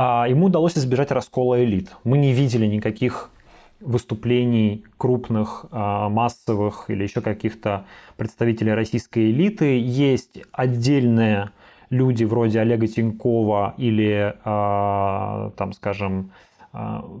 [0.00, 1.90] А ему удалось избежать раскола элит.
[2.04, 3.32] Мы не видели никаких
[3.80, 7.84] выступлений крупных, а, массовых или еще каких-то
[8.16, 9.76] представителей российской элиты.
[9.80, 11.50] Есть отдельные
[11.90, 16.30] люди вроде Олега Тинькова или, а, там, скажем,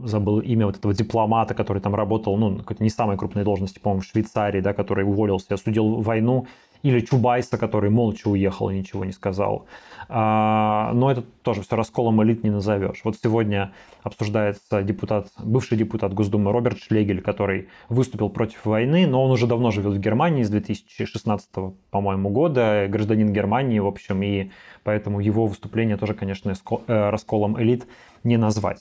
[0.04, 4.02] забыл имя вот этого дипломата, который там работал, ну, какой-то не самой крупной должности, по-моему,
[4.02, 6.46] в Швейцарии, да, который уволился, осудил войну,
[6.82, 9.66] или Чубайса, который молча уехал и ничего не сказал.
[10.08, 13.00] А, но это тоже все расколом элит не назовешь.
[13.04, 19.30] Вот сегодня обсуждается депутат, бывший депутат Госдумы Роберт Шлегель, который выступил против войны, но он
[19.30, 21.48] уже давно живет в Германии с 2016,
[21.90, 24.50] по-моему, года, гражданин Германии, в общем, и
[24.84, 27.86] поэтому его выступление тоже, конечно, э, расколом элит
[28.24, 28.80] не назвать.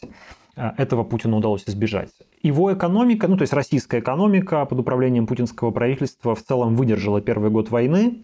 [0.58, 2.10] Э, этого Путину удалось избежать.
[2.42, 7.52] Его экономика, ну то есть российская экономика под управлением путинского правительства в целом выдержала первый
[7.52, 8.24] год войны,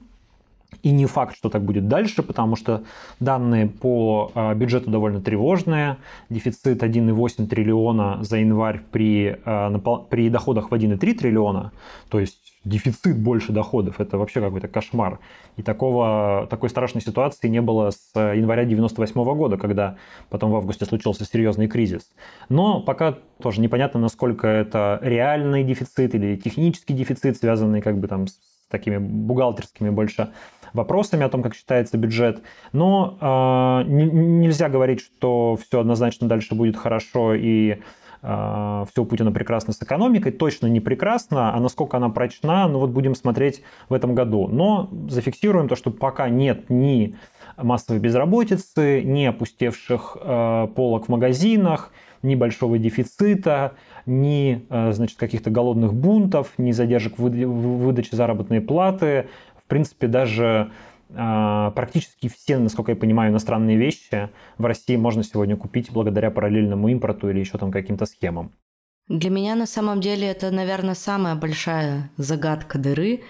[0.81, 2.83] и не факт, что так будет дальше, потому что
[3.19, 5.97] данные по э, бюджету довольно тревожные.
[6.29, 11.71] Дефицит 1,8 триллиона за январь при, э, при доходах в 1,3 триллиона.
[12.09, 13.99] То есть дефицит больше доходов.
[13.99, 15.19] Это вообще какой-то кошмар.
[15.57, 19.97] И такого, такой страшной ситуации не было с января 98 года, когда
[20.29, 22.09] потом в августе случился серьезный кризис.
[22.49, 28.27] Но пока тоже непонятно, насколько это реальный дефицит или технический дефицит, связанный как бы там
[28.27, 30.31] с такими бухгалтерскими больше
[30.73, 32.41] вопросами о том, как считается бюджет.
[32.71, 37.77] Но э, нельзя говорить, что все однозначно дальше будет хорошо и
[38.21, 40.31] э, все у Путина прекрасно с экономикой.
[40.31, 44.47] Точно не прекрасно, а насколько она прочна, ну вот будем смотреть в этом году.
[44.47, 47.15] Но зафиксируем то, что пока нет ни
[47.57, 51.91] массовой безработицы, ни опустевших э, полок в магазинах,
[52.23, 53.73] ни большого дефицита,
[54.05, 59.27] ни значит, каких-то голодных бунтов, ни задержек в выдаче заработной платы.
[59.65, 60.71] В принципе, даже
[61.15, 66.87] а, практически все, насколько я понимаю, иностранные вещи в России можно сегодня купить благодаря параллельному
[66.89, 68.51] импорту или еще там каким-то схемам.
[69.07, 73.21] Для меня на самом деле это, наверное, самая большая загадка дыры,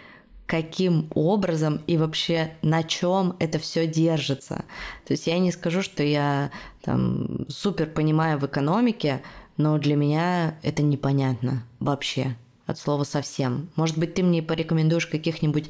[0.45, 4.65] каким образом и вообще на чем это все держится.
[5.05, 6.51] То есть я не скажу, что я
[6.83, 9.21] там супер понимаю в экономике,
[9.57, 12.35] но для меня это непонятно вообще
[12.65, 13.69] от слова совсем.
[13.75, 15.69] Может быть, ты мне порекомендуешь каких-нибудь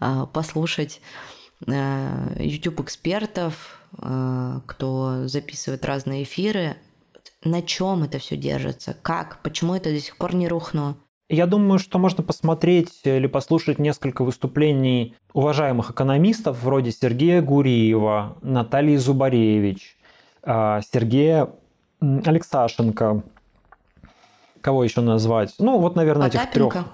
[0.00, 1.00] э, послушать
[1.66, 6.76] э, YouTube экспертов, э, кто записывает разные эфиры.
[7.44, 8.96] На чем это все держится?
[9.02, 9.42] Как?
[9.42, 10.96] Почему это до сих пор не рухнуло?
[11.28, 18.96] Я думаю, что можно посмотреть или послушать несколько выступлений уважаемых экономистов вроде Сергея Гуриева, Натальи
[18.96, 19.96] Зубаревич,
[20.44, 21.48] Сергея
[22.00, 23.22] Алексашенко,
[24.62, 25.54] кого еще назвать?
[25.58, 26.50] Ну, вот, наверное, Потапенко.
[26.50, 26.84] этих трех.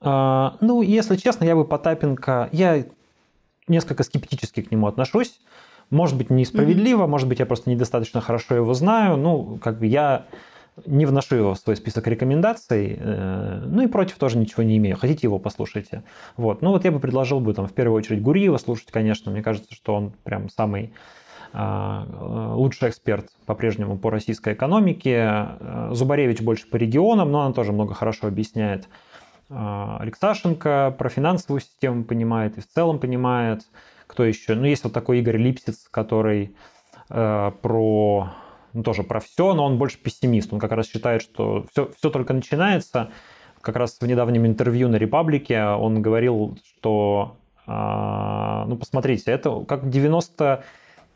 [0.00, 2.84] А, ну, если честно, я бы Потапенко, я
[3.68, 5.40] несколько скептически к нему отношусь.
[5.90, 7.08] Может быть, несправедливо, mm-hmm.
[7.08, 9.16] может быть, я просто недостаточно хорошо его знаю.
[9.16, 10.26] Ну, как бы я
[10.86, 14.96] не вношу его в свой список рекомендаций, э, ну и против тоже ничего не имею.
[14.96, 16.02] Хотите его, послушайте.
[16.36, 16.62] Вот.
[16.62, 19.32] Ну вот я бы предложил бы там в первую очередь Гуриева слушать, конечно.
[19.32, 20.92] Мне кажется, что он прям самый
[21.54, 25.16] лучший эксперт по-прежнему по российской экономике.
[25.60, 28.88] Э, Зубаревич больше по регионам, но она тоже много хорошо объясняет.
[29.50, 33.62] А, Алексашенко про финансовую систему понимает и в целом понимает.
[34.06, 34.54] Кто еще?
[34.54, 36.54] Ну, есть вот такой Игорь Липсиц, который
[37.10, 38.30] э, про
[38.72, 40.52] ну, тоже про все, но он больше пессимист.
[40.52, 43.10] Он как раз считает, что все, все только начинается.
[43.60, 47.36] Как раз в недавнем интервью на Репаблике он говорил, что,
[47.66, 50.64] э, ну, посмотрите, это как 90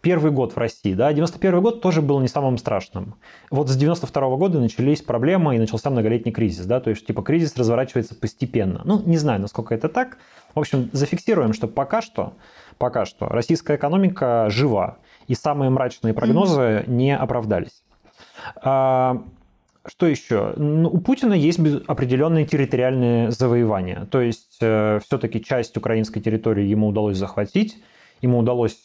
[0.03, 3.14] первый год в России, да, 91 год тоже был не самым страшным.
[3.50, 7.57] Вот с 92 года начались проблемы и начался многолетний кризис, да, то есть типа кризис
[7.57, 8.82] разворачивается постепенно.
[8.84, 10.18] Ну, не знаю, насколько это так.
[10.55, 12.34] В общем, зафиксируем, что пока что,
[12.78, 14.98] пока что российская экономика жива,
[15.28, 16.90] и самые мрачные прогнозы mm-hmm.
[16.90, 17.84] не оправдались.
[18.57, 19.22] А,
[19.86, 20.53] что еще?
[20.57, 24.07] Ну, у Путина есть определенные территориальные завоевания.
[24.11, 27.82] То есть э, все-таки часть украинской территории ему удалось захватить,
[28.20, 28.78] ему удалось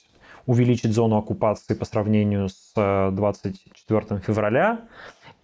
[0.47, 4.79] увеличить зону оккупации по сравнению с 24 э, февраля.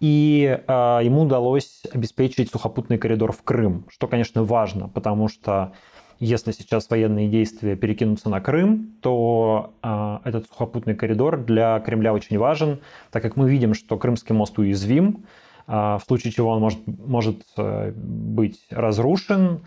[0.00, 5.72] И э, ему удалось обеспечить сухопутный коридор в Крым, что, конечно, важно, потому что
[6.18, 12.38] если сейчас военные действия перекинутся на Крым, то э, этот сухопутный коридор для Кремля очень
[12.38, 12.80] важен,
[13.10, 15.24] так как мы видим, что Крымский мост уязвим,
[15.66, 19.60] э, в случае чего он может, может э, быть разрушен.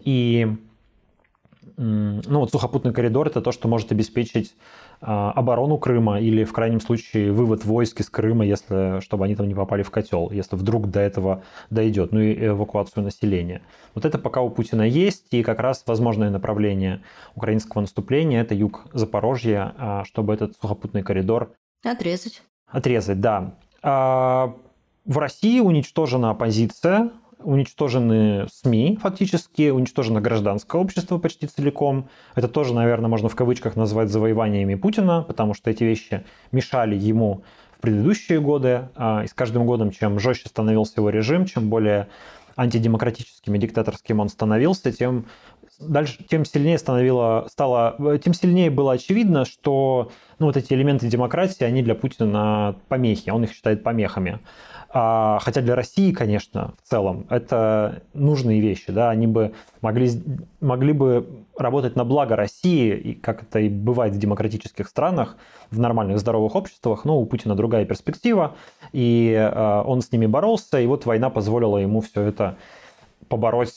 [0.00, 0.46] И
[1.76, 4.54] ну вот сухопутный коридор это то, что может обеспечить
[5.00, 9.46] а, оборону Крыма или в крайнем случае вывод войск из Крыма, если, чтобы они там
[9.46, 13.62] не попали в котел, если вдруг до этого дойдет, ну и эвакуацию населения.
[13.94, 17.02] Вот это пока у Путина есть, и как раз возможное направление
[17.36, 21.52] украинского наступления– это юг Запорожья, а, чтобы этот сухопутный коридор…
[21.84, 22.42] Отрезать.
[22.66, 23.54] Отрезать, да.
[23.82, 24.54] А,
[25.04, 27.10] в России уничтожена оппозиция,
[27.40, 32.08] уничтожены СМИ фактически, уничтожено гражданское общество почти целиком.
[32.34, 37.42] Это тоже, наверное, можно в кавычках назвать завоеваниями Путина, потому что эти вещи мешали ему
[37.76, 38.88] в предыдущие годы.
[38.96, 42.08] А, и с каждым годом, чем жестче становился его режим, чем более
[42.56, 45.26] антидемократическим и диктаторским он становился, тем
[45.78, 51.64] дальше, тем сильнее становило, стало, тем сильнее было очевидно, что ну, вот эти элементы демократии,
[51.64, 54.40] они для Путина помехи, он их считает помехами.
[54.90, 59.52] А, хотя для России, конечно, в целом, это нужные вещи, да, они бы
[59.82, 60.10] могли,
[60.60, 65.36] могли бы работать на благо России, и как это и бывает в демократических странах,
[65.70, 68.56] в нормальных здоровых обществах, но у Путина другая перспектива,
[68.92, 72.56] и а, он с ними боролся, и вот война позволила ему все это
[73.28, 73.74] побороть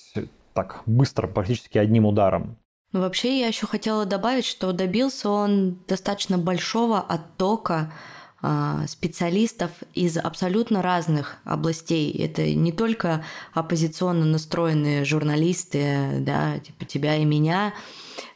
[0.53, 2.57] так быстро, практически одним ударом.
[2.91, 7.93] Ну, вообще, я еще хотела добавить, что добился он достаточно большого оттока
[8.41, 12.11] а, специалистов из абсолютно разных областей.
[12.11, 13.23] Это не только
[13.53, 17.73] оппозиционно настроенные журналисты, да, типа тебя и меня,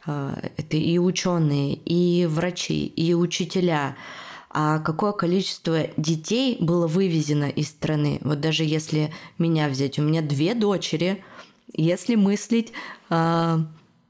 [0.06, 3.96] а, это и ученые, и врачи, и учителя.
[4.48, 8.20] А какое количество детей было вывезено из страны?
[8.22, 11.22] Вот даже если меня взять, у меня две дочери,
[11.72, 12.72] если мыслить
[13.10, 13.56] э,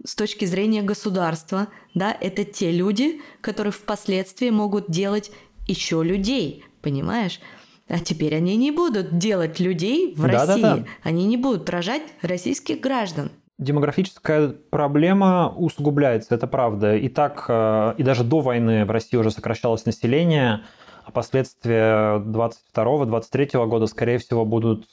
[0.04, 5.30] с точки зрения государства, да, это те люди, которые впоследствии могут делать
[5.66, 7.40] еще людей, понимаешь?
[7.88, 10.62] А теперь они не будут делать людей в да, России.
[10.62, 10.84] Да, да.
[11.02, 13.30] Они не будут рожать российских граждан.
[13.58, 16.94] Демографическая проблема усугубляется, это правда.
[16.96, 20.64] И так, э, и даже до войны в России уже сокращалось население.
[21.04, 24.88] а последствия 22-23 года, скорее всего, будут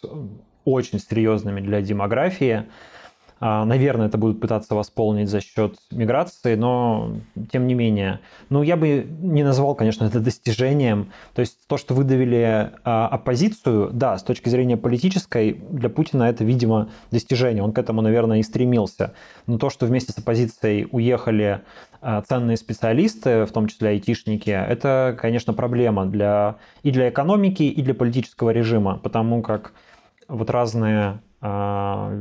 [0.66, 2.66] очень серьезными для демографии.
[3.46, 7.18] А, наверное, это будут пытаться восполнить за счет миграции, но
[7.52, 8.22] тем не менее.
[8.50, 11.12] Ну, я бы не назвал, конечно, это достижением.
[11.36, 16.46] То есть то, что выдавили а, оппозицию, да, с точки зрения политической, для Путина это,
[16.46, 17.62] видимо, достижение.
[17.64, 19.14] Он к этому, наверное, и стремился.
[19.46, 21.64] Но то, что вместе с оппозицией уехали
[22.00, 27.82] а, ценные специалисты, в том числе айтишники, это, конечно, проблема для, и для экономики, и
[27.82, 29.74] для политического режима, потому как
[30.34, 32.20] вот разные а,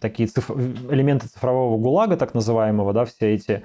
[0.00, 0.50] такие циф...
[0.50, 3.62] элементы цифрового ГУЛАГа, так называемого, да, все эти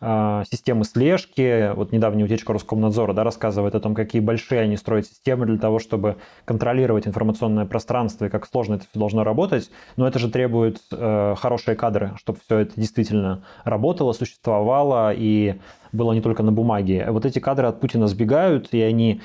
[0.00, 1.72] а, системы слежки.
[1.74, 5.78] Вот недавняя утечка Роскомнадзора да, рассказывает о том, какие большие они строят системы для того,
[5.78, 9.70] чтобы контролировать информационное пространство и как сложно это все должно работать.
[9.96, 15.56] Но это же требует э, хорошие кадры, чтобы все это действительно работало, существовало и
[15.92, 17.06] было не только на бумаге.
[17.10, 19.20] Вот эти кадры от Путина сбегают, и они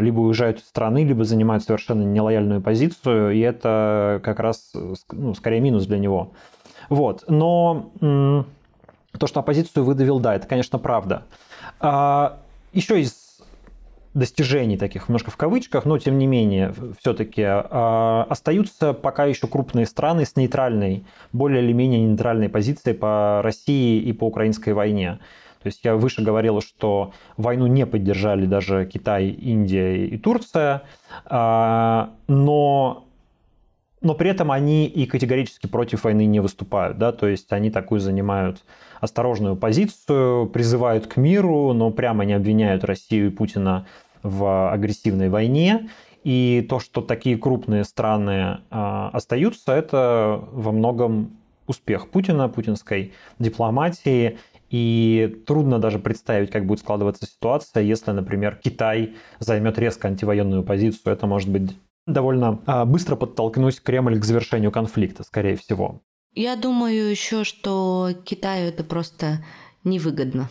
[0.00, 4.72] либо уезжают из страны, либо занимают совершенно нелояльную позицию, и это как раз
[5.12, 6.32] ну, скорее минус для него.
[6.88, 7.24] Вот.
[7.28, 7.90] Но
[9.18, 11.24] то, что оппозицию выдавил, да, это, конечно, правда.
[11.80, 12.38] А,
[12.72, 13.26] еще из
[14.14, 19.86] достижений таких, немножко в кавычках, но тем не менее, все-таки а, остаются пока еще крупные
[19.86, 25.18] страны с нейтральной, более или менее нейтральной позицией по России и по украинской войне.
[25.66, 30.84] То есть я выше говорил, что войну не поддержали даже Китай, Индия и Турция,
[31.24, 33.04] а, но
[34.00, 38.00] но при этом они и категорически против войны не выступают, да, то есть они такую
[38.00, 38.62] занимают
[39.00, 43.88] осторожную позицию, призывают к миру, но прямо не обвиняют Россию и Путина
[44.22, 45.90] в агрессивной войне.
[46.22, 51.32] И то, что такие крупные страны э, остаются, это во многом
[51.66, 54.38] успех Путина, путинской дипломатии
[54.70, 61.12] и трудно даже представить, как будет складываться ситуация, если, например, Китай займет резко антивоенную позицию.
[61.12, 66.02] Это может быть довольно а, быстро подтолкнуть Кремль к завершению конфликта, скорее всего.
[66.34, 69.44] Я думаю еще, что Китаю это просто
[69.84, 70.48] невыгодно.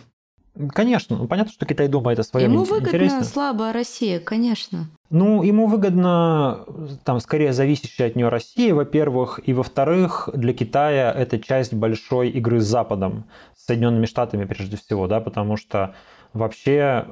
[0.73, 3.23] Конечно, ну, понятно, что Китай думает о своем Ему выгодно интересно.
[3.23, 4.87] слабая Россия, конечно.
[5.09, 6.65] Ну, ему выгодно,
[7.03, 12.61] там, скорее зависящая от нее Россия, во-первых, и во-вторых, для Китая это часть большой игры
[12.61, 13.25] с Западом,
[13.55, 15.93] с Соединенными Штатами прежде всего, да, потому что
[16.33, 17.07] вообще,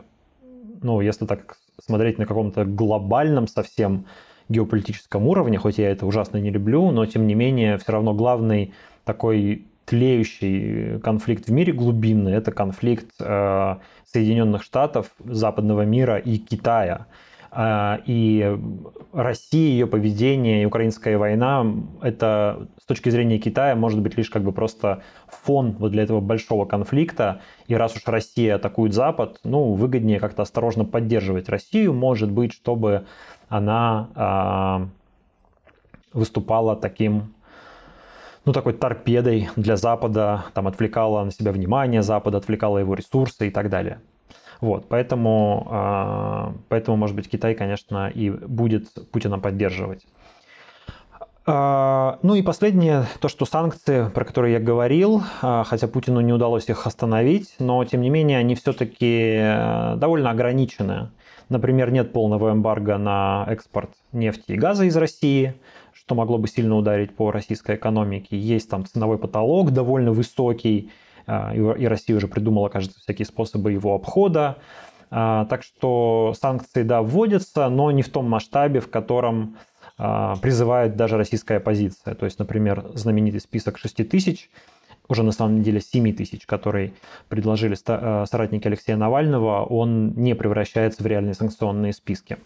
[0.81, 4.05] ну, если так смотреть на каком-то глобальном совсем
[4.49, 8.73] геополитическом уровне, хоть я это ужасно не люблю, но тем не менее все равно главный
[9.05, 13.75] такой тлеющий конфликт в мире глубинный, это конфликт э,
[14.05, 17.07] Соединенных Штатов, западного мира и Китая.
[17.51, 18.57] Э, и
[19.11, 21.65] Россия, ее поведение и украинская война,
[22.01, 26.19] это с точки зрения Китая может быть лишь как бы просто фон вот для этого
[26.19, 27.41] большого конфликта.
[27.67, 33.05] И раз уж Россия атакует Запад, ну, выгоднее как-то осторожно поддерживать Россию, может быть, чтобы
[33.49, 34.89] она
[36.13, 37.33] э, выступала таким
[38.45, 43.51] ну, такой торпедой для Запада, там отвлекала на себя внимание Запада, отвлекала его ресурсы и
[43.51, 44.01] так далее.
[44.59, 50.05] Вот, поэтому, а, поэтому, может быть, Китай, конечно, и будет Путина поддерживать.
[51.45, 56.31] А, ну и последнее, то, что санкции, про которые я говорил, а, хотя Путину не
[56.31, 61.09] удалось их остановить, но тем не менее они все-таки э, довольно ограничены.
[61.49, 65.55] Например, нет полного эмбарго на экспорт нефти и газа из России–
[66.05, 68.37] что могло бы сильно ударить по российской экономике.
[68.37, 70.91] Есть там ценовой потолок довольно высокий,
[71.25, 74.57] а, и Россия уже придумала, кажется, всякие способы его обхода.
[75.09, 79.57] А, так что санкции, да, вводятся, но не в том масштабе, в котором
[79.97, 82.15] а, призывает даже российская оппозиция.
[82.15, 84.49] То есть, например, знаменитый список 6 тысяч,
[85.07, 86.93] уже на самом деле 7 тысяч, который
[87.29, 92.37] предложили соратники Алексея Навального, он не превращается в реальные санкционные списки.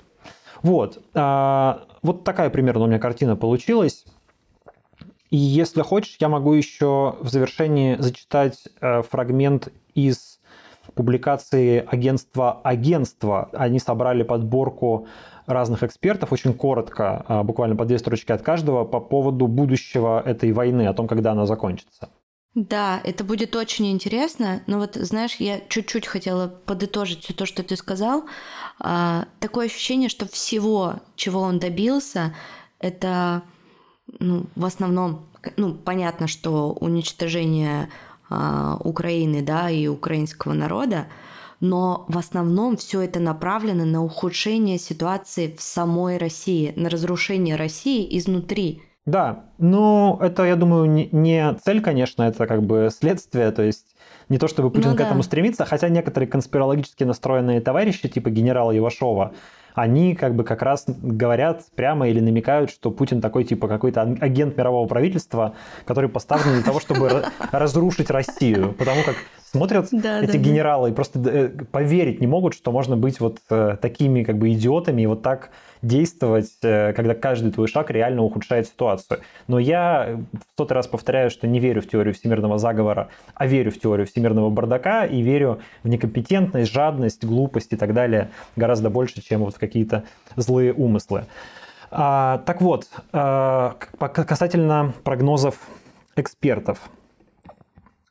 [0.62, 1.04] Вот.
[1.14, 4.06] А, вот такая примерно у меня картина получилась.
[5.30, 10.40] И если хочешь, я могу еще в завершении зачитать э, фрагмент из
[10.96, 13.50] публикации агентства «Агентство».
[13.54, 15.08] Они собрали подборку
[15.46, 20.52] разных экспертов, очень коротко, а, буквально по две строчки от каждого, по поводу будущего этой
[20.52, 22.10] войны, о том, когда она закончится.
[22.58, 24.64] Да, это будет очень интересно.
[24.66, 28.26] Но вот, знаешь, я чуть-чуть хотела подытожить все то, что ты сказал.
[28.80, 32.34] А, такое ощущение, что всего, чего он добился,
[32.80, 33.44] это
[34.20, 37.92] ну, в основном, ну, понятно, что уничтожение
[38.28, 41.06] а, Украины, да, и украинского народа,
[41.60, 48.18] но в основном все это направлено на ухудшение ситуации в самой России, на разрушение России
[48.18, 48.82] изнутри.
[49.08, 53.50] Да, ну это, я думаю, не цель, конечно, это как бы следствие.
[53.52, 53.96] То есть
[54.30, 55.06] Не то чтобы Путин Ну к да.
[55.06, 59.32] этому стремится, хотя некоторые конспирологически настроенные товарищи, типа генерала Ивашова,
[59.74, 64.22] они как бы как раз говорят прямо или намекают, что Путин такой типа какой-то аг-
[64.22, 65.54] агент мирового правительства,
[65.86, 68.74] который поставлен для того, чтобы ра- разрушить Россию.
[68.78, 69.16] Потому как
[69.58, 70.40] смотрят Да, эти да, да.
[70.40, 74.52] генералы и просто э, поверить не могут, что можно быть вот э, такими как бы
[74.52, 75.50] идиотами и вот так
[75.82, 79.22] действовать, э, когда каждый твой шаг реально ухудшает ситуацию.
[79.48, 83.72] Но я в сотый раз повторяю, что не верю в теорию всемирного заговора, а верю
[83.72, 89.22] в теорию всемирного бардака и верю в некомпетентность, жадность, глупость и так далее гораздо больше,
[89.22, 90.04] чем вот в какие-то
[90.36, 91.26] злые умыслы.
[91.90, 95.56] А, так вот, а, касательно прогнозов
[96.16, 96.80] экспертов.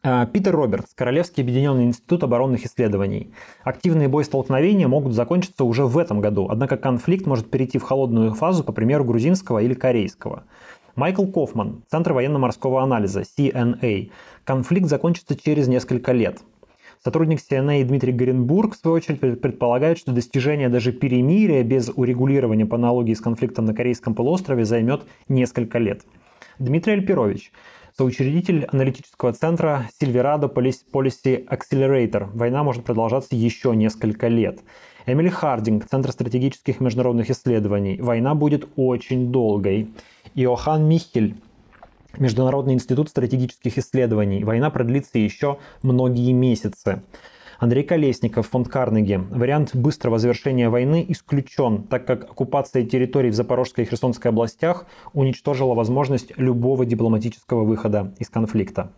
[0.09, 3.33] А, Питер Робертс, Королевский объединенный институт оборонных исследований.
[3.65, 8.63] Активные боестолкновения могут закончиться уже в этом году, однако конфликт может перейти в холодную фазу,
[8.63, 10.45] по примеру грузинского или корейского.
[10.95, 14.13] Майкл Кофман, Центр военно-морского анализа, CNA.
[14.45, 16.39] Конфликт закончится через несколько лет.
[17.03, 22.65] Сотрудник CNA Дмитрий Горенбург, в свою очередь, пред- предполагает, что достижение даже перемирия без урегулирования
[22.65, 26.03] по аналогии с конфликтом на Корейском полуострове займет несколько лет.
[26.61, 27.51] Дмитрий Альпирович,
[27.97, 32.29] соучредитель аналитического центра Silverado Policy Accelerator.
[32.35, 34.61] Война может продолжаться еще несколько лет.
[35.07, 37.99] Эмили Хардинг, Центр стратегических международных исследований.
[38.01, 39.89] Война будет очень долгой.
[40.35, 41.37] Иохан Михель,
[42.19, 44.45] Международный институт стратегических исследований.
[44.45, 47.03] Война продлится еще многие месяцы.
[47.59, 49.21] Андрей Колесников, фонд Карнеги.
[49.31, 54.85] Вариант быстрого завершения войны исключен, так как оккупация территорий в Запорожской и Херсонской областях
[55.15, 58.93] уничтожила возможность любого дипломатического выхода из конфликта.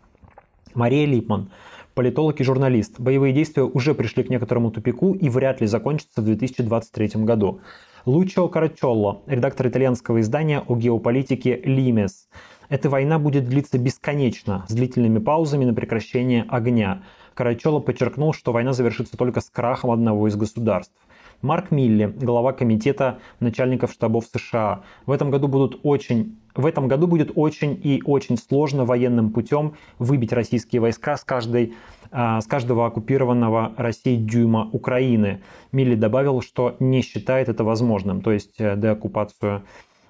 [0.75, 1.51] Мария Липман,
[1.95, 2.99] политолог и журналист.
[2.99, 7.61] Боевые действия уже пришли к некоторому тупику и вряд ли закончатся в 2023 году.
[8.07, 12.29] Лучо Карачолло, редактор итальянского издания о геополитике «Лимес».
[12.69, 17.03] Эта война будет длиться бесконечно, с длительными паузами на прекращение огня.
[17.39, 20.97] Карачолло подчеркнул, что война завершится только с крахом одного из государств.
[21.41, 24.83] Марк Милли, глава комитета начальников штабов США.
[25.07, 29.75] В этом году будут очень в этом году будет очень и очень сложно военным путем
[30.01, 31.75] выбить российские войска с, каждой,
[32.11, 35.41] а, с каждого оккупированного Россией дюйма Украины.
[35.71, 39.63] Милли добавил, что не считает это возможным, то есть э, деоккупацию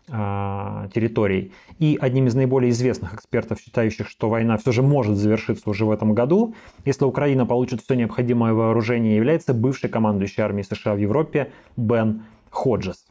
[0.09, 1.53] территорий.
[1.79, 5.91] И одним из наиболее известных экспертов, считающих, что война все же может завершиться уже в
[5.91, 6.55] этом году,
[6.85, 13.08] если Украина получит все необходимое вооружение, является бывший командующий армией США в Европе Бен Ходжес.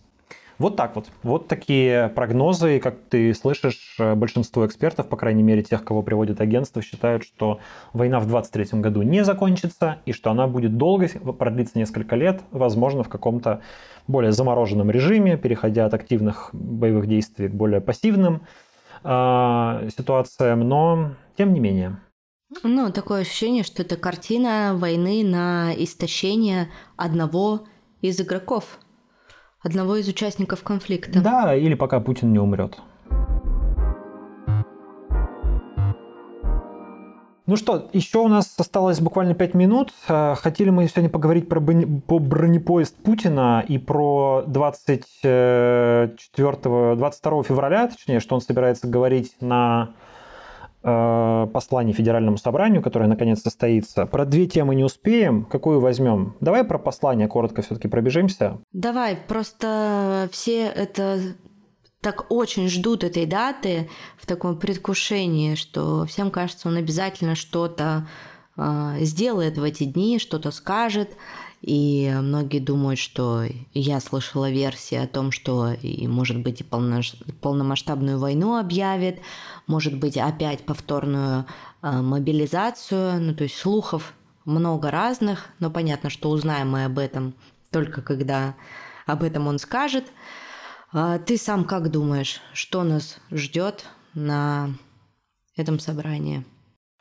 [0.60, 1.08] Вот так вот.
[1.22, 2.80] Вот такие прогнозы.
[2.80, 7.60] Как ты слышишь, э, большинство экспертов, по крайней мере тех, кого приводит агентство, считают, что
[7.94, 13.04] война в 2023 году не закончится и что она будет долго, продлиться несколько лет, возможно,
[13.04, 13.62] в каком-то
[14.08, 18.42] более замороженном режиме, переходя от активных боевых действий к более пассивным
[19.04, 21.98] э, ситуациям, но тем не менее.
[22.64, 27.66] Ну, такое ощущение, что это картина войны на истощение одного
[28.02, 28.80] из игроков,
[29.62, 31.22] одного из участников конфликта.
[31.22, 32.78] Да, или пока Путин не умрет.
[37.46, 39.94] Ну что, еще у нас осталось буквально 5 минут.
[40.10, 47.88] Э, Хотели мы сегодня поговорить про броне- по бронепоезд Путина и про 24, 22 февраля,
[47.88, 49.92] точнее, что он собирается говорить на
[50.88, 54.06] э, послании Федеральному собранию, которое наконец состоится.
[54.06, 55.46] Про две темы не успеем.
[55.46, 56.36] Какую возьмем?
[56.40, 58.60] Давай про послание коротко все-таки пробежимся.
[58.72, 61.20] Давай, просто все это
[62.02, 68.08] так очень ждут этой даты в таком предвкушении, что всем кажется, он обязательно что-то
[68.56, 71.18] э, сделает в эти дни, что-то скажет.
[71.62, 73.44] И многие думают, что
[73.74, 79.20] я слышала версии о том, что и, может быть, и полномасштабную войну объявит,
[79.66, 81.46] может быть, опять повторную
[81.82, 83.20] э, мобилизацию.
[83.20, 84.14] Ну, то есть слухов
[84.46, 87.34] много разных, но понятно, что узнаем мы об этом
[87.72, 88.56] только когда
[89.06, 90.06] об этом он скажет.
[90.94, 94.70] А ты сам как думаешь, что нас ждет на
[95.56, 96.46] этом собрании?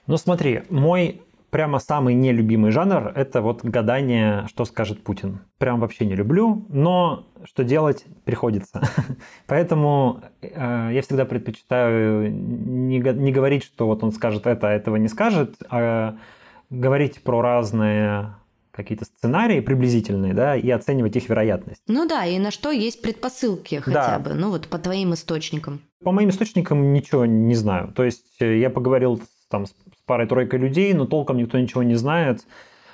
[0.06, 5.40] Ну смотри, мой прямо самый нелюбимый жанр– это вот гадание, что скажет Путин.
[5.58, 8.82] Прям вообще не люблю, но что делать приходится.
[9.46, 14.96] Поэтому э, я всегда предпочитаю не, не говорить, что вот он скажет это, а этого
[14.96, 16.16] не скажет, а
[16.70, 18.34] говорить про разные
[18.72, 21.80] какие-то сценарии приблизительные, да, и оценивать их вероятность.
[21.88, 24.18] Ну да, и на что есть предпосылки хотя Да.
[24.18, 25.80] бы, ну вот по твоим источникам.
[26.04, 27.92] По моим источникам ничего не знаю.
[27.94, 29.74] То есть э, я поговорил с- там с
[30.06, 32.46] парой-тройкой людей, но толком никто ничего не знает.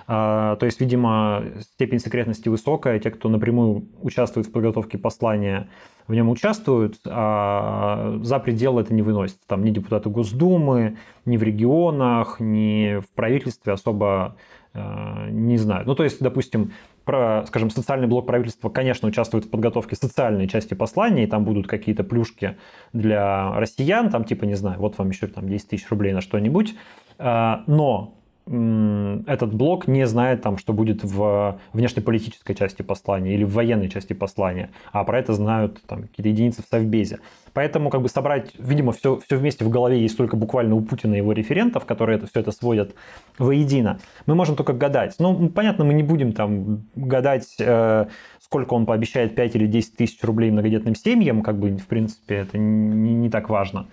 [0.07, 5.69] А, то есть, видимо, степень секретности высокая, те, кто напрямую участвует в подготовке послания,
[6.09, 9.47] в нем участвуют, а за пределы это не выносится.
[9.47, 14.37] Там ни депутаты Госдумы, ни в регионах, ни в правительстве особо
[14.75, 15.87] э, не знают.
[15.87, 16.73] Ну, то есть, допустим,
[17.05, 21.67] про, скажем, социальный блок правительства, конечно, участвует в подготовке социальной части послания, и там будут
[21.67, 22.57] какие-то плюшки
[22.93, 26.75] для россиян, там типа, не знаю, вот вам еще там 10 тысяч рублей на что-нибудь,
[27.19, 33.53] а, но этот блок не знает, там, что будет в внешнеполитической части послания или в
[33.53, 37.21] военной части послания, а про это знают там, какие-то единицы в Совбезе.
[37.53, 41.15] Поэтому как бы собрать, видимо, все, все вместе в голове есть только буквально у Путина
[41.15, 42.95] и его референтов, которые это, все это сводят
[43.39, 44.01] воедино.
[44.27, 45.15] Мы можем только гадать.
[45.19, 48.07] Ну, понятно, мы не будем там гадать, э,
[48.41, 52.59] сколько он пообещает 5 или 10 тысяч рублей многодетным семьям, как бы, в принципе, это
[52.59, 53.87] не, не так важно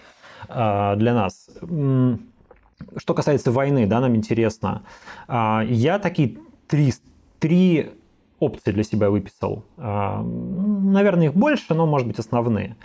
[0.47, 1.49] э, для нас.
[2.97, 4.84] Что касается войны, да, нам интересно.
[5.27, 6.93] А, я такие три,
[7.39, 7.91] три
[8.39, 9.63] опции для себя выписал.
[9.77, 12.75] А, наверное, их больше, но, может быть, основные.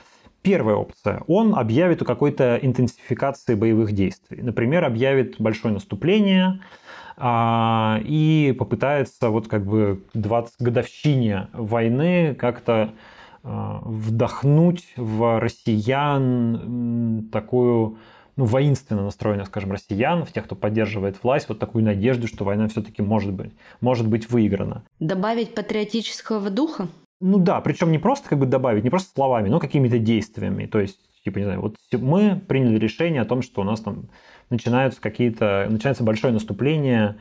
[0.42, 1.22] Первая опция.
[1.26, 4.42] Он объявит о какой-то интенсификации боевых действий.
[4.42, 6.60] Например, объявит большое наступление
[7.16, 12.90] а, и попытается вот как бы 20 годовщине войны как-то
[13.46, 17.98] вдохнуть в россиян такую
[18.36, 22.68] ну, воинственно настроенных, скажем, россиян, в тех, кто поддерживает власть, вот такую надежду, что война
[22.68, 24.84] все-таки может быть, может быть выиграна.
[24.98, 26.88] Добавить патриотического духа?
[27.20, 30.66] Ну да, причем не просто как бы добавить, не просто словами, но какими-то действиями.
[30.66, 34.08] То есть, типа, не знаю, вот мы приняли решение о том, что у нас там
[34.50, 37.16] начинаются какие-то, начинается большое наступление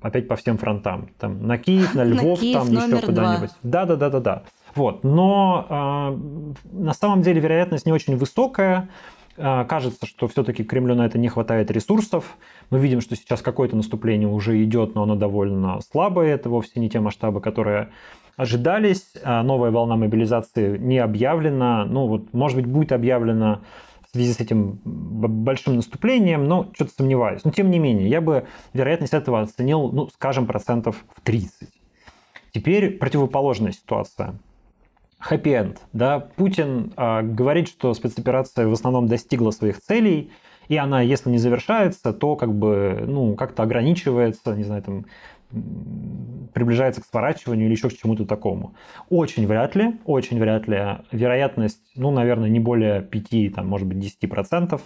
[0.00, 1.10] опять по всем фронтам.
[1.18, 3.50] Там на Киев, на Львов, на Киев, там еще куда-нибудь.
[3.62, 4.42] Да, да, да, да, да.
[4.74, 5.04] Вот.
[5.04, 8.88] Но э, на самом деле вероятность не очень высокая.
[9.42, 12.36] А, кажется, что все-таки Кремлю на это не хватает ресурсов.
[12.68, 16.34] Мы видим, что сейчас какое-то наступление уже идет, но оно довольно слабое.
[16.34, 17.90] Это вовсе не те масштабы, которые
[18.36, 19.14] ожидались.
[19.24, 21.86] А, новая волна мобилизации не объявлена.
[21.86, 23.60] Ну, вот, может быть, будет объявлена
[24.06, 27.42] в связи с этим большим наступлением, но что-то сомневаюсь.
[27.44, 31.68] Но тем не менее, я бы вероятность этого оценил, ну, скажем, процентов в 30.
[32.52, 34.34] Теперь противоположная ситуация–
[35.20, 35.80] хэппи-энд.
[35.92, 36.20] Да?
[36.20, 40.32] Путин э, говорит, что спецоперация в основном достигла своих целей,
[40.68, 45.04] и она, если не завершается, то как бы, ну, как-то ограничивается, не знаю, там,
[46.54, 48.74] приближается к сворачиванию или еще к чему-то такому.
[49.08, 50.98] Очень вряд ли, очень вряд ли.
[51.10, 54.80] Вероятность, ну, наверное, не более 5, там, может быть, 10%,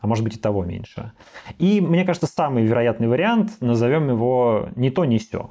[0.00, 1.12] а может быть и того меньше.
[1.58, 5.50] И мне кажется, самый вероятный вариант, назовем его не то, не все.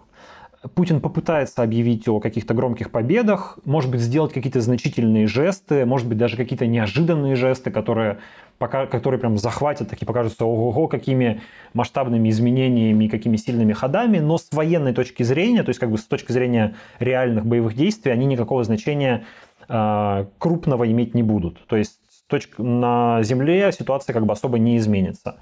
[0.75, 6.17] Путин попытается объявить о каких-то громких победах, может быть, сделать какие-то значительные жесты, может быть,
[6.17, 8.19] даже какие-то неожиданные жесты, которые,
[8.59, 11.41] пока, которые прям захватят, такие покажутся, ого-го, какими
[11.73, 16.05] масштабными изменениями, какими сильными ходами, но с военной точки зрения, то есть как бы с
[16.05, 19.25] точки зрения реальных боевых действий, они никакого значения
[19.67, 21.65] э, крупного иметь не будут.
[21.67, 25.39] То есть точка, на земле ситуация как бы особо не изменится.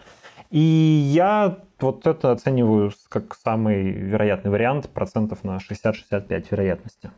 [0.52, 7.12] И я вот это оцениваю как самый вероятный вариант, процентов на 60-65 вероятности.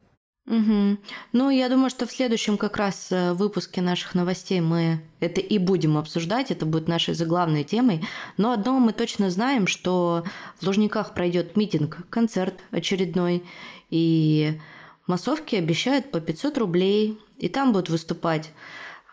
[0.46, 0.98] Угу.
[1.32, 5.58] Ну, я думаю, что в следующем как раз э, выпуске наших новостей мы это и
[5.58, 8.06] будем обсуждать, это будет нашей заглавной темой.
[8.38, 10.26] Но одно мы точно знаем, что
[10.60, 13.44] в Лужниках пройдет митинг, концерт очередной,
[13.90, 14.60] и
[15.08, 18.52] массовки обещают по 500 рублей, и там будут выступать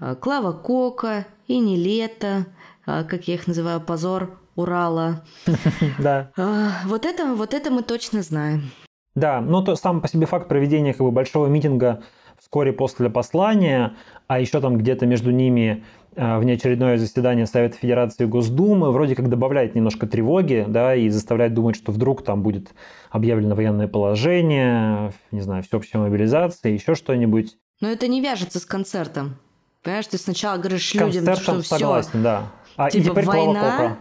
[0.01, 5.25] э, Клава Кока, и не лето, а, как я их называю, позор Урала.
[5.99, 6.31] Да.
[6.37, 8.71] А, вот это, вот это мы точно знаем.
[9.15, 12.03] Да, но то сам по себе факт проведения как бы большого митинга
[12.39, 13.97] вскоре после послания,
[14.29, 15.85] а еще там где-то между ними
[16.17, 21.77] а, внеочередное заседание Совета Федерации Госдумы вроде как добавляет немножко тревоги, да, и заставляет думать,
[21.77, 22.71] что вдруг там будет
[23.11, 27.57] объявлено военное положение, не знаю, всеобщая мобилизация, еще что-нибудь.
[27.81, 29.37] Но это не вяжется с концертом.
[29.83, 31.79] Понимаешь, ты сначала говоришь людям, что все.
[31.79, 32.53] согласен, да.
[32.81, 33.99] А типа, и теперь война,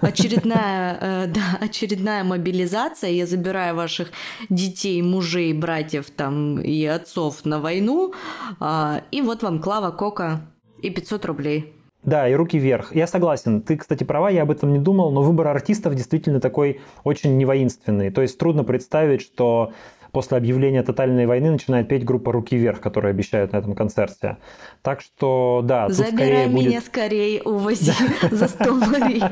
[0.00, 4.10] очередная, э, да, очередная мобилизация, я забираю ваших
[4.48, 8.12] детей, мужей, братьев там и отцов на войну,
[8.60, 10.40] э, и вот вам Клава Кока
[10.82, 11.72] и 500 рублей.
[12.02, 12.92] Да, и руки вверх.
[12.92, 13.62] Я согласен.
[13.62, 18.10] Ты, кстати, права, я об этом не думал, но выбор артистов действительно такой очень невоинственный.
[18.10, 19.72] То есть трудно представить, что
[20.12, 24.36] после объявления тотальной войны начинает петь группа «Руки вверх», которые обещают на этом концерте.
[24.82, 26.84] Так что, да, Забирай скорее меня будет...
[26.86, 27.92] скорее, увози
[28.30, 29.22] за 100 морей.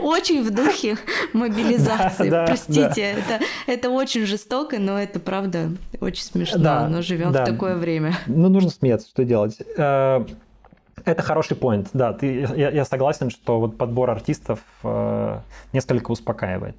[0.00, 0.96] Очень в духе
[1.32, 2.30] мобилизации.
[2.30, 5.70] Простите, Это, это очень жестоко, но это правда
[6.00, 6.58] очень смешно.
[6.58, 8.14] Да, но живем в такое время.
[8.26, 9.58] Ну, нужно смеяться, что делать.
[9.76, 10.24] Э,
[11.04, 12.12] это хороший point, да.
[12.12, 15.38] Ты, я, я согласен, что вот подбор артистов э,
[15.72, 16.76] несколько успокаивает.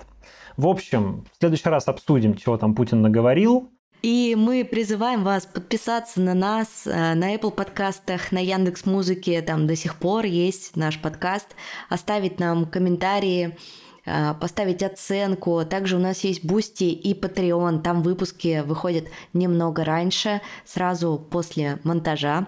[0.61, 3.71] В общем, в следующий раз обсудим, чего там Путин наговорил.
[4.03, 9.65] И мы призываем вас подписаться на нас э, на Apple подкастах, на Яндекс Музыке, там
[9.65, 11.47] до сих пор есть наш подкаст,
[11.89, 13.57] оставить нам комментарии,
[14.05, 15.65] э, поставить оценку.
[15.65, 22.45] Также у нас есть Boosty и Patreon, там выпуски выходят немного раньше, сразу после монтажа.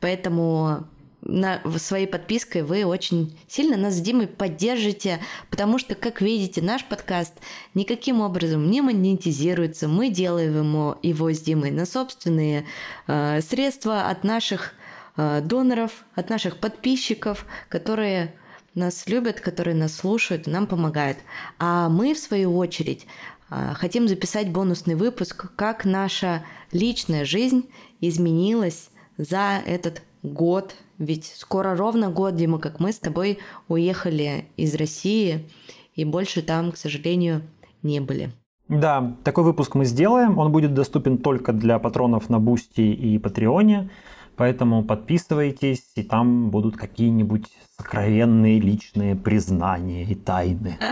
[0.00, 0.88] Поэтому
[1.24, 5.20] на, своей подпиской вы очень сильно нас с Димой поддержите,
[5.50, 7.32] потому что, как видите, наш подкаст
[7.72, 9.88] никаким образом не монетизируется.
[9.88, 12.66] Мы делаем ему, его с Димой на собственные
[13.06, 14.74] э, средства от наших
[15.16, 18.34] э, доноров, от наших подписчиков, которые
[18.74, 21.18] нас любят, которые нас слушают, нам помогают.
[21.58, 23.06] А мы, в свою очередь,
[23.50, 27.70] э, хотим записать бонусный выпуск, как наша личная жизнь
[28.00, 33.38] изменилась за этот год ведь скоро ровно год, Дима, как мы с тобой
[33.68, 35.48] уехали из России,
[35.94, 37.42] и больше там, к сожалению,
[37.82, 38.32] не были.
[38.68, 40.38] Да, такой выпуск мы сделаем.
[40.38, 43.90] Он будет доступен только для патронов на Boosty и Patreon е.
[44.36, 50.78] Поэтому подписывайтесь, и там будут какие-нибудь сокровенные личные признания и тайны.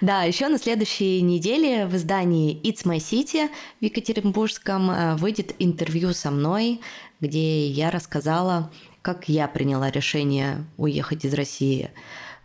[0.00, 3.48] Да, еще на следующей неделе в издании It's My City
[3.80, 6.80] в Екатеринбургском э, выйдет интервью со мной,
[7.20, 8.70] где я рассказала
[9.04, 11.90] как я приняла решение уехать из России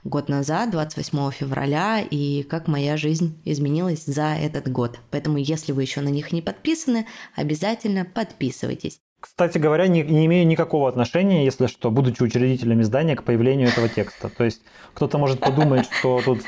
[0.04, 5.00] год назад, 28 февраля, и как моя жизнь изменилась за этот год.
[5.10, 7.08] Поэтому, если вы еще на них не подписаны,
[7.38, 9.00] обязательно подписывайтесь.
[9.22, 13.88] Кстати говоря, не, не имею никакого отношения, если что, будучи учредителем издания, к появлению этого
[13.88, 14.28] текста.
[14.30, 14.62] То есть
[14.94, 16.42] кто-то может подумать, что тут...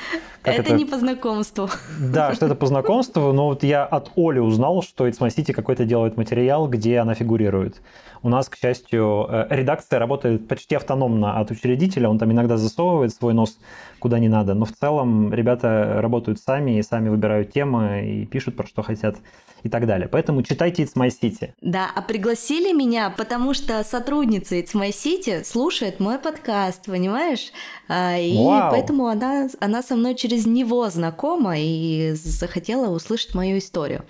[0.43, 1.69] Это, это не по знакомству.
[1.99, 5.53] Да, что это по знакомству, но вот я от Оли узнал, что It's My City
[5.53, 7.81] какой-то делает материал, где она фигурирует.
[8.23, 13.13] У нас, к счастью, э, редакция работает почти автономно от учредителя, он там иногда засовывает
[13.13, 13.57] свой нос
[13.99, 18.55] куда не надо, но в целом ребята работают сами и сами выбирают темы и пишут
[18.55, 19.15] про что хотят
[19.63, 20.07] и так далее.
[20.07, 21.51] Поэтому читайте It's My City.
[21.61, 27.51] Да, а пригласили меня, потому что сотрудница It's My City слушает мой подкаст, понимаешь?
[27.87, 28.71] А, и Вау.
[28.71, 34.05] поэтому она, она со мной через него знакома и захотела услышать мою историю.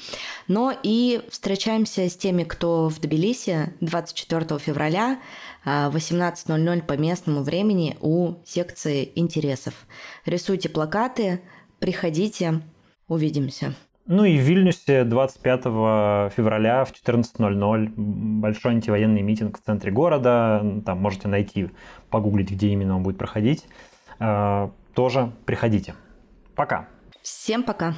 [0.47, 5.19] Но и встречаемся с теми, кто в Тбилиси 24 февраля
[5.65, 9.73] 18.00 а, по местному времени у секции интересов.
[10.25, 11.41] Рисуйте плакаты,
[11.79, 12.61] приходите,
[13.07, 13.73] увидимся.
[14.07, 15.63] Ну и в Вильнюсе 25
[16.33, 20.81] февраля в 14.00 большой антивоенный митинг в центре города.
[20.85, 21.69] Там можете найти,
[22.09, 23.65] погуглить, где именно он будет проходить.
[24.19, 25.93] А, тоже приходите.
[26.55, 26.87] Пока.
[27.21, 27.93] Всем пока.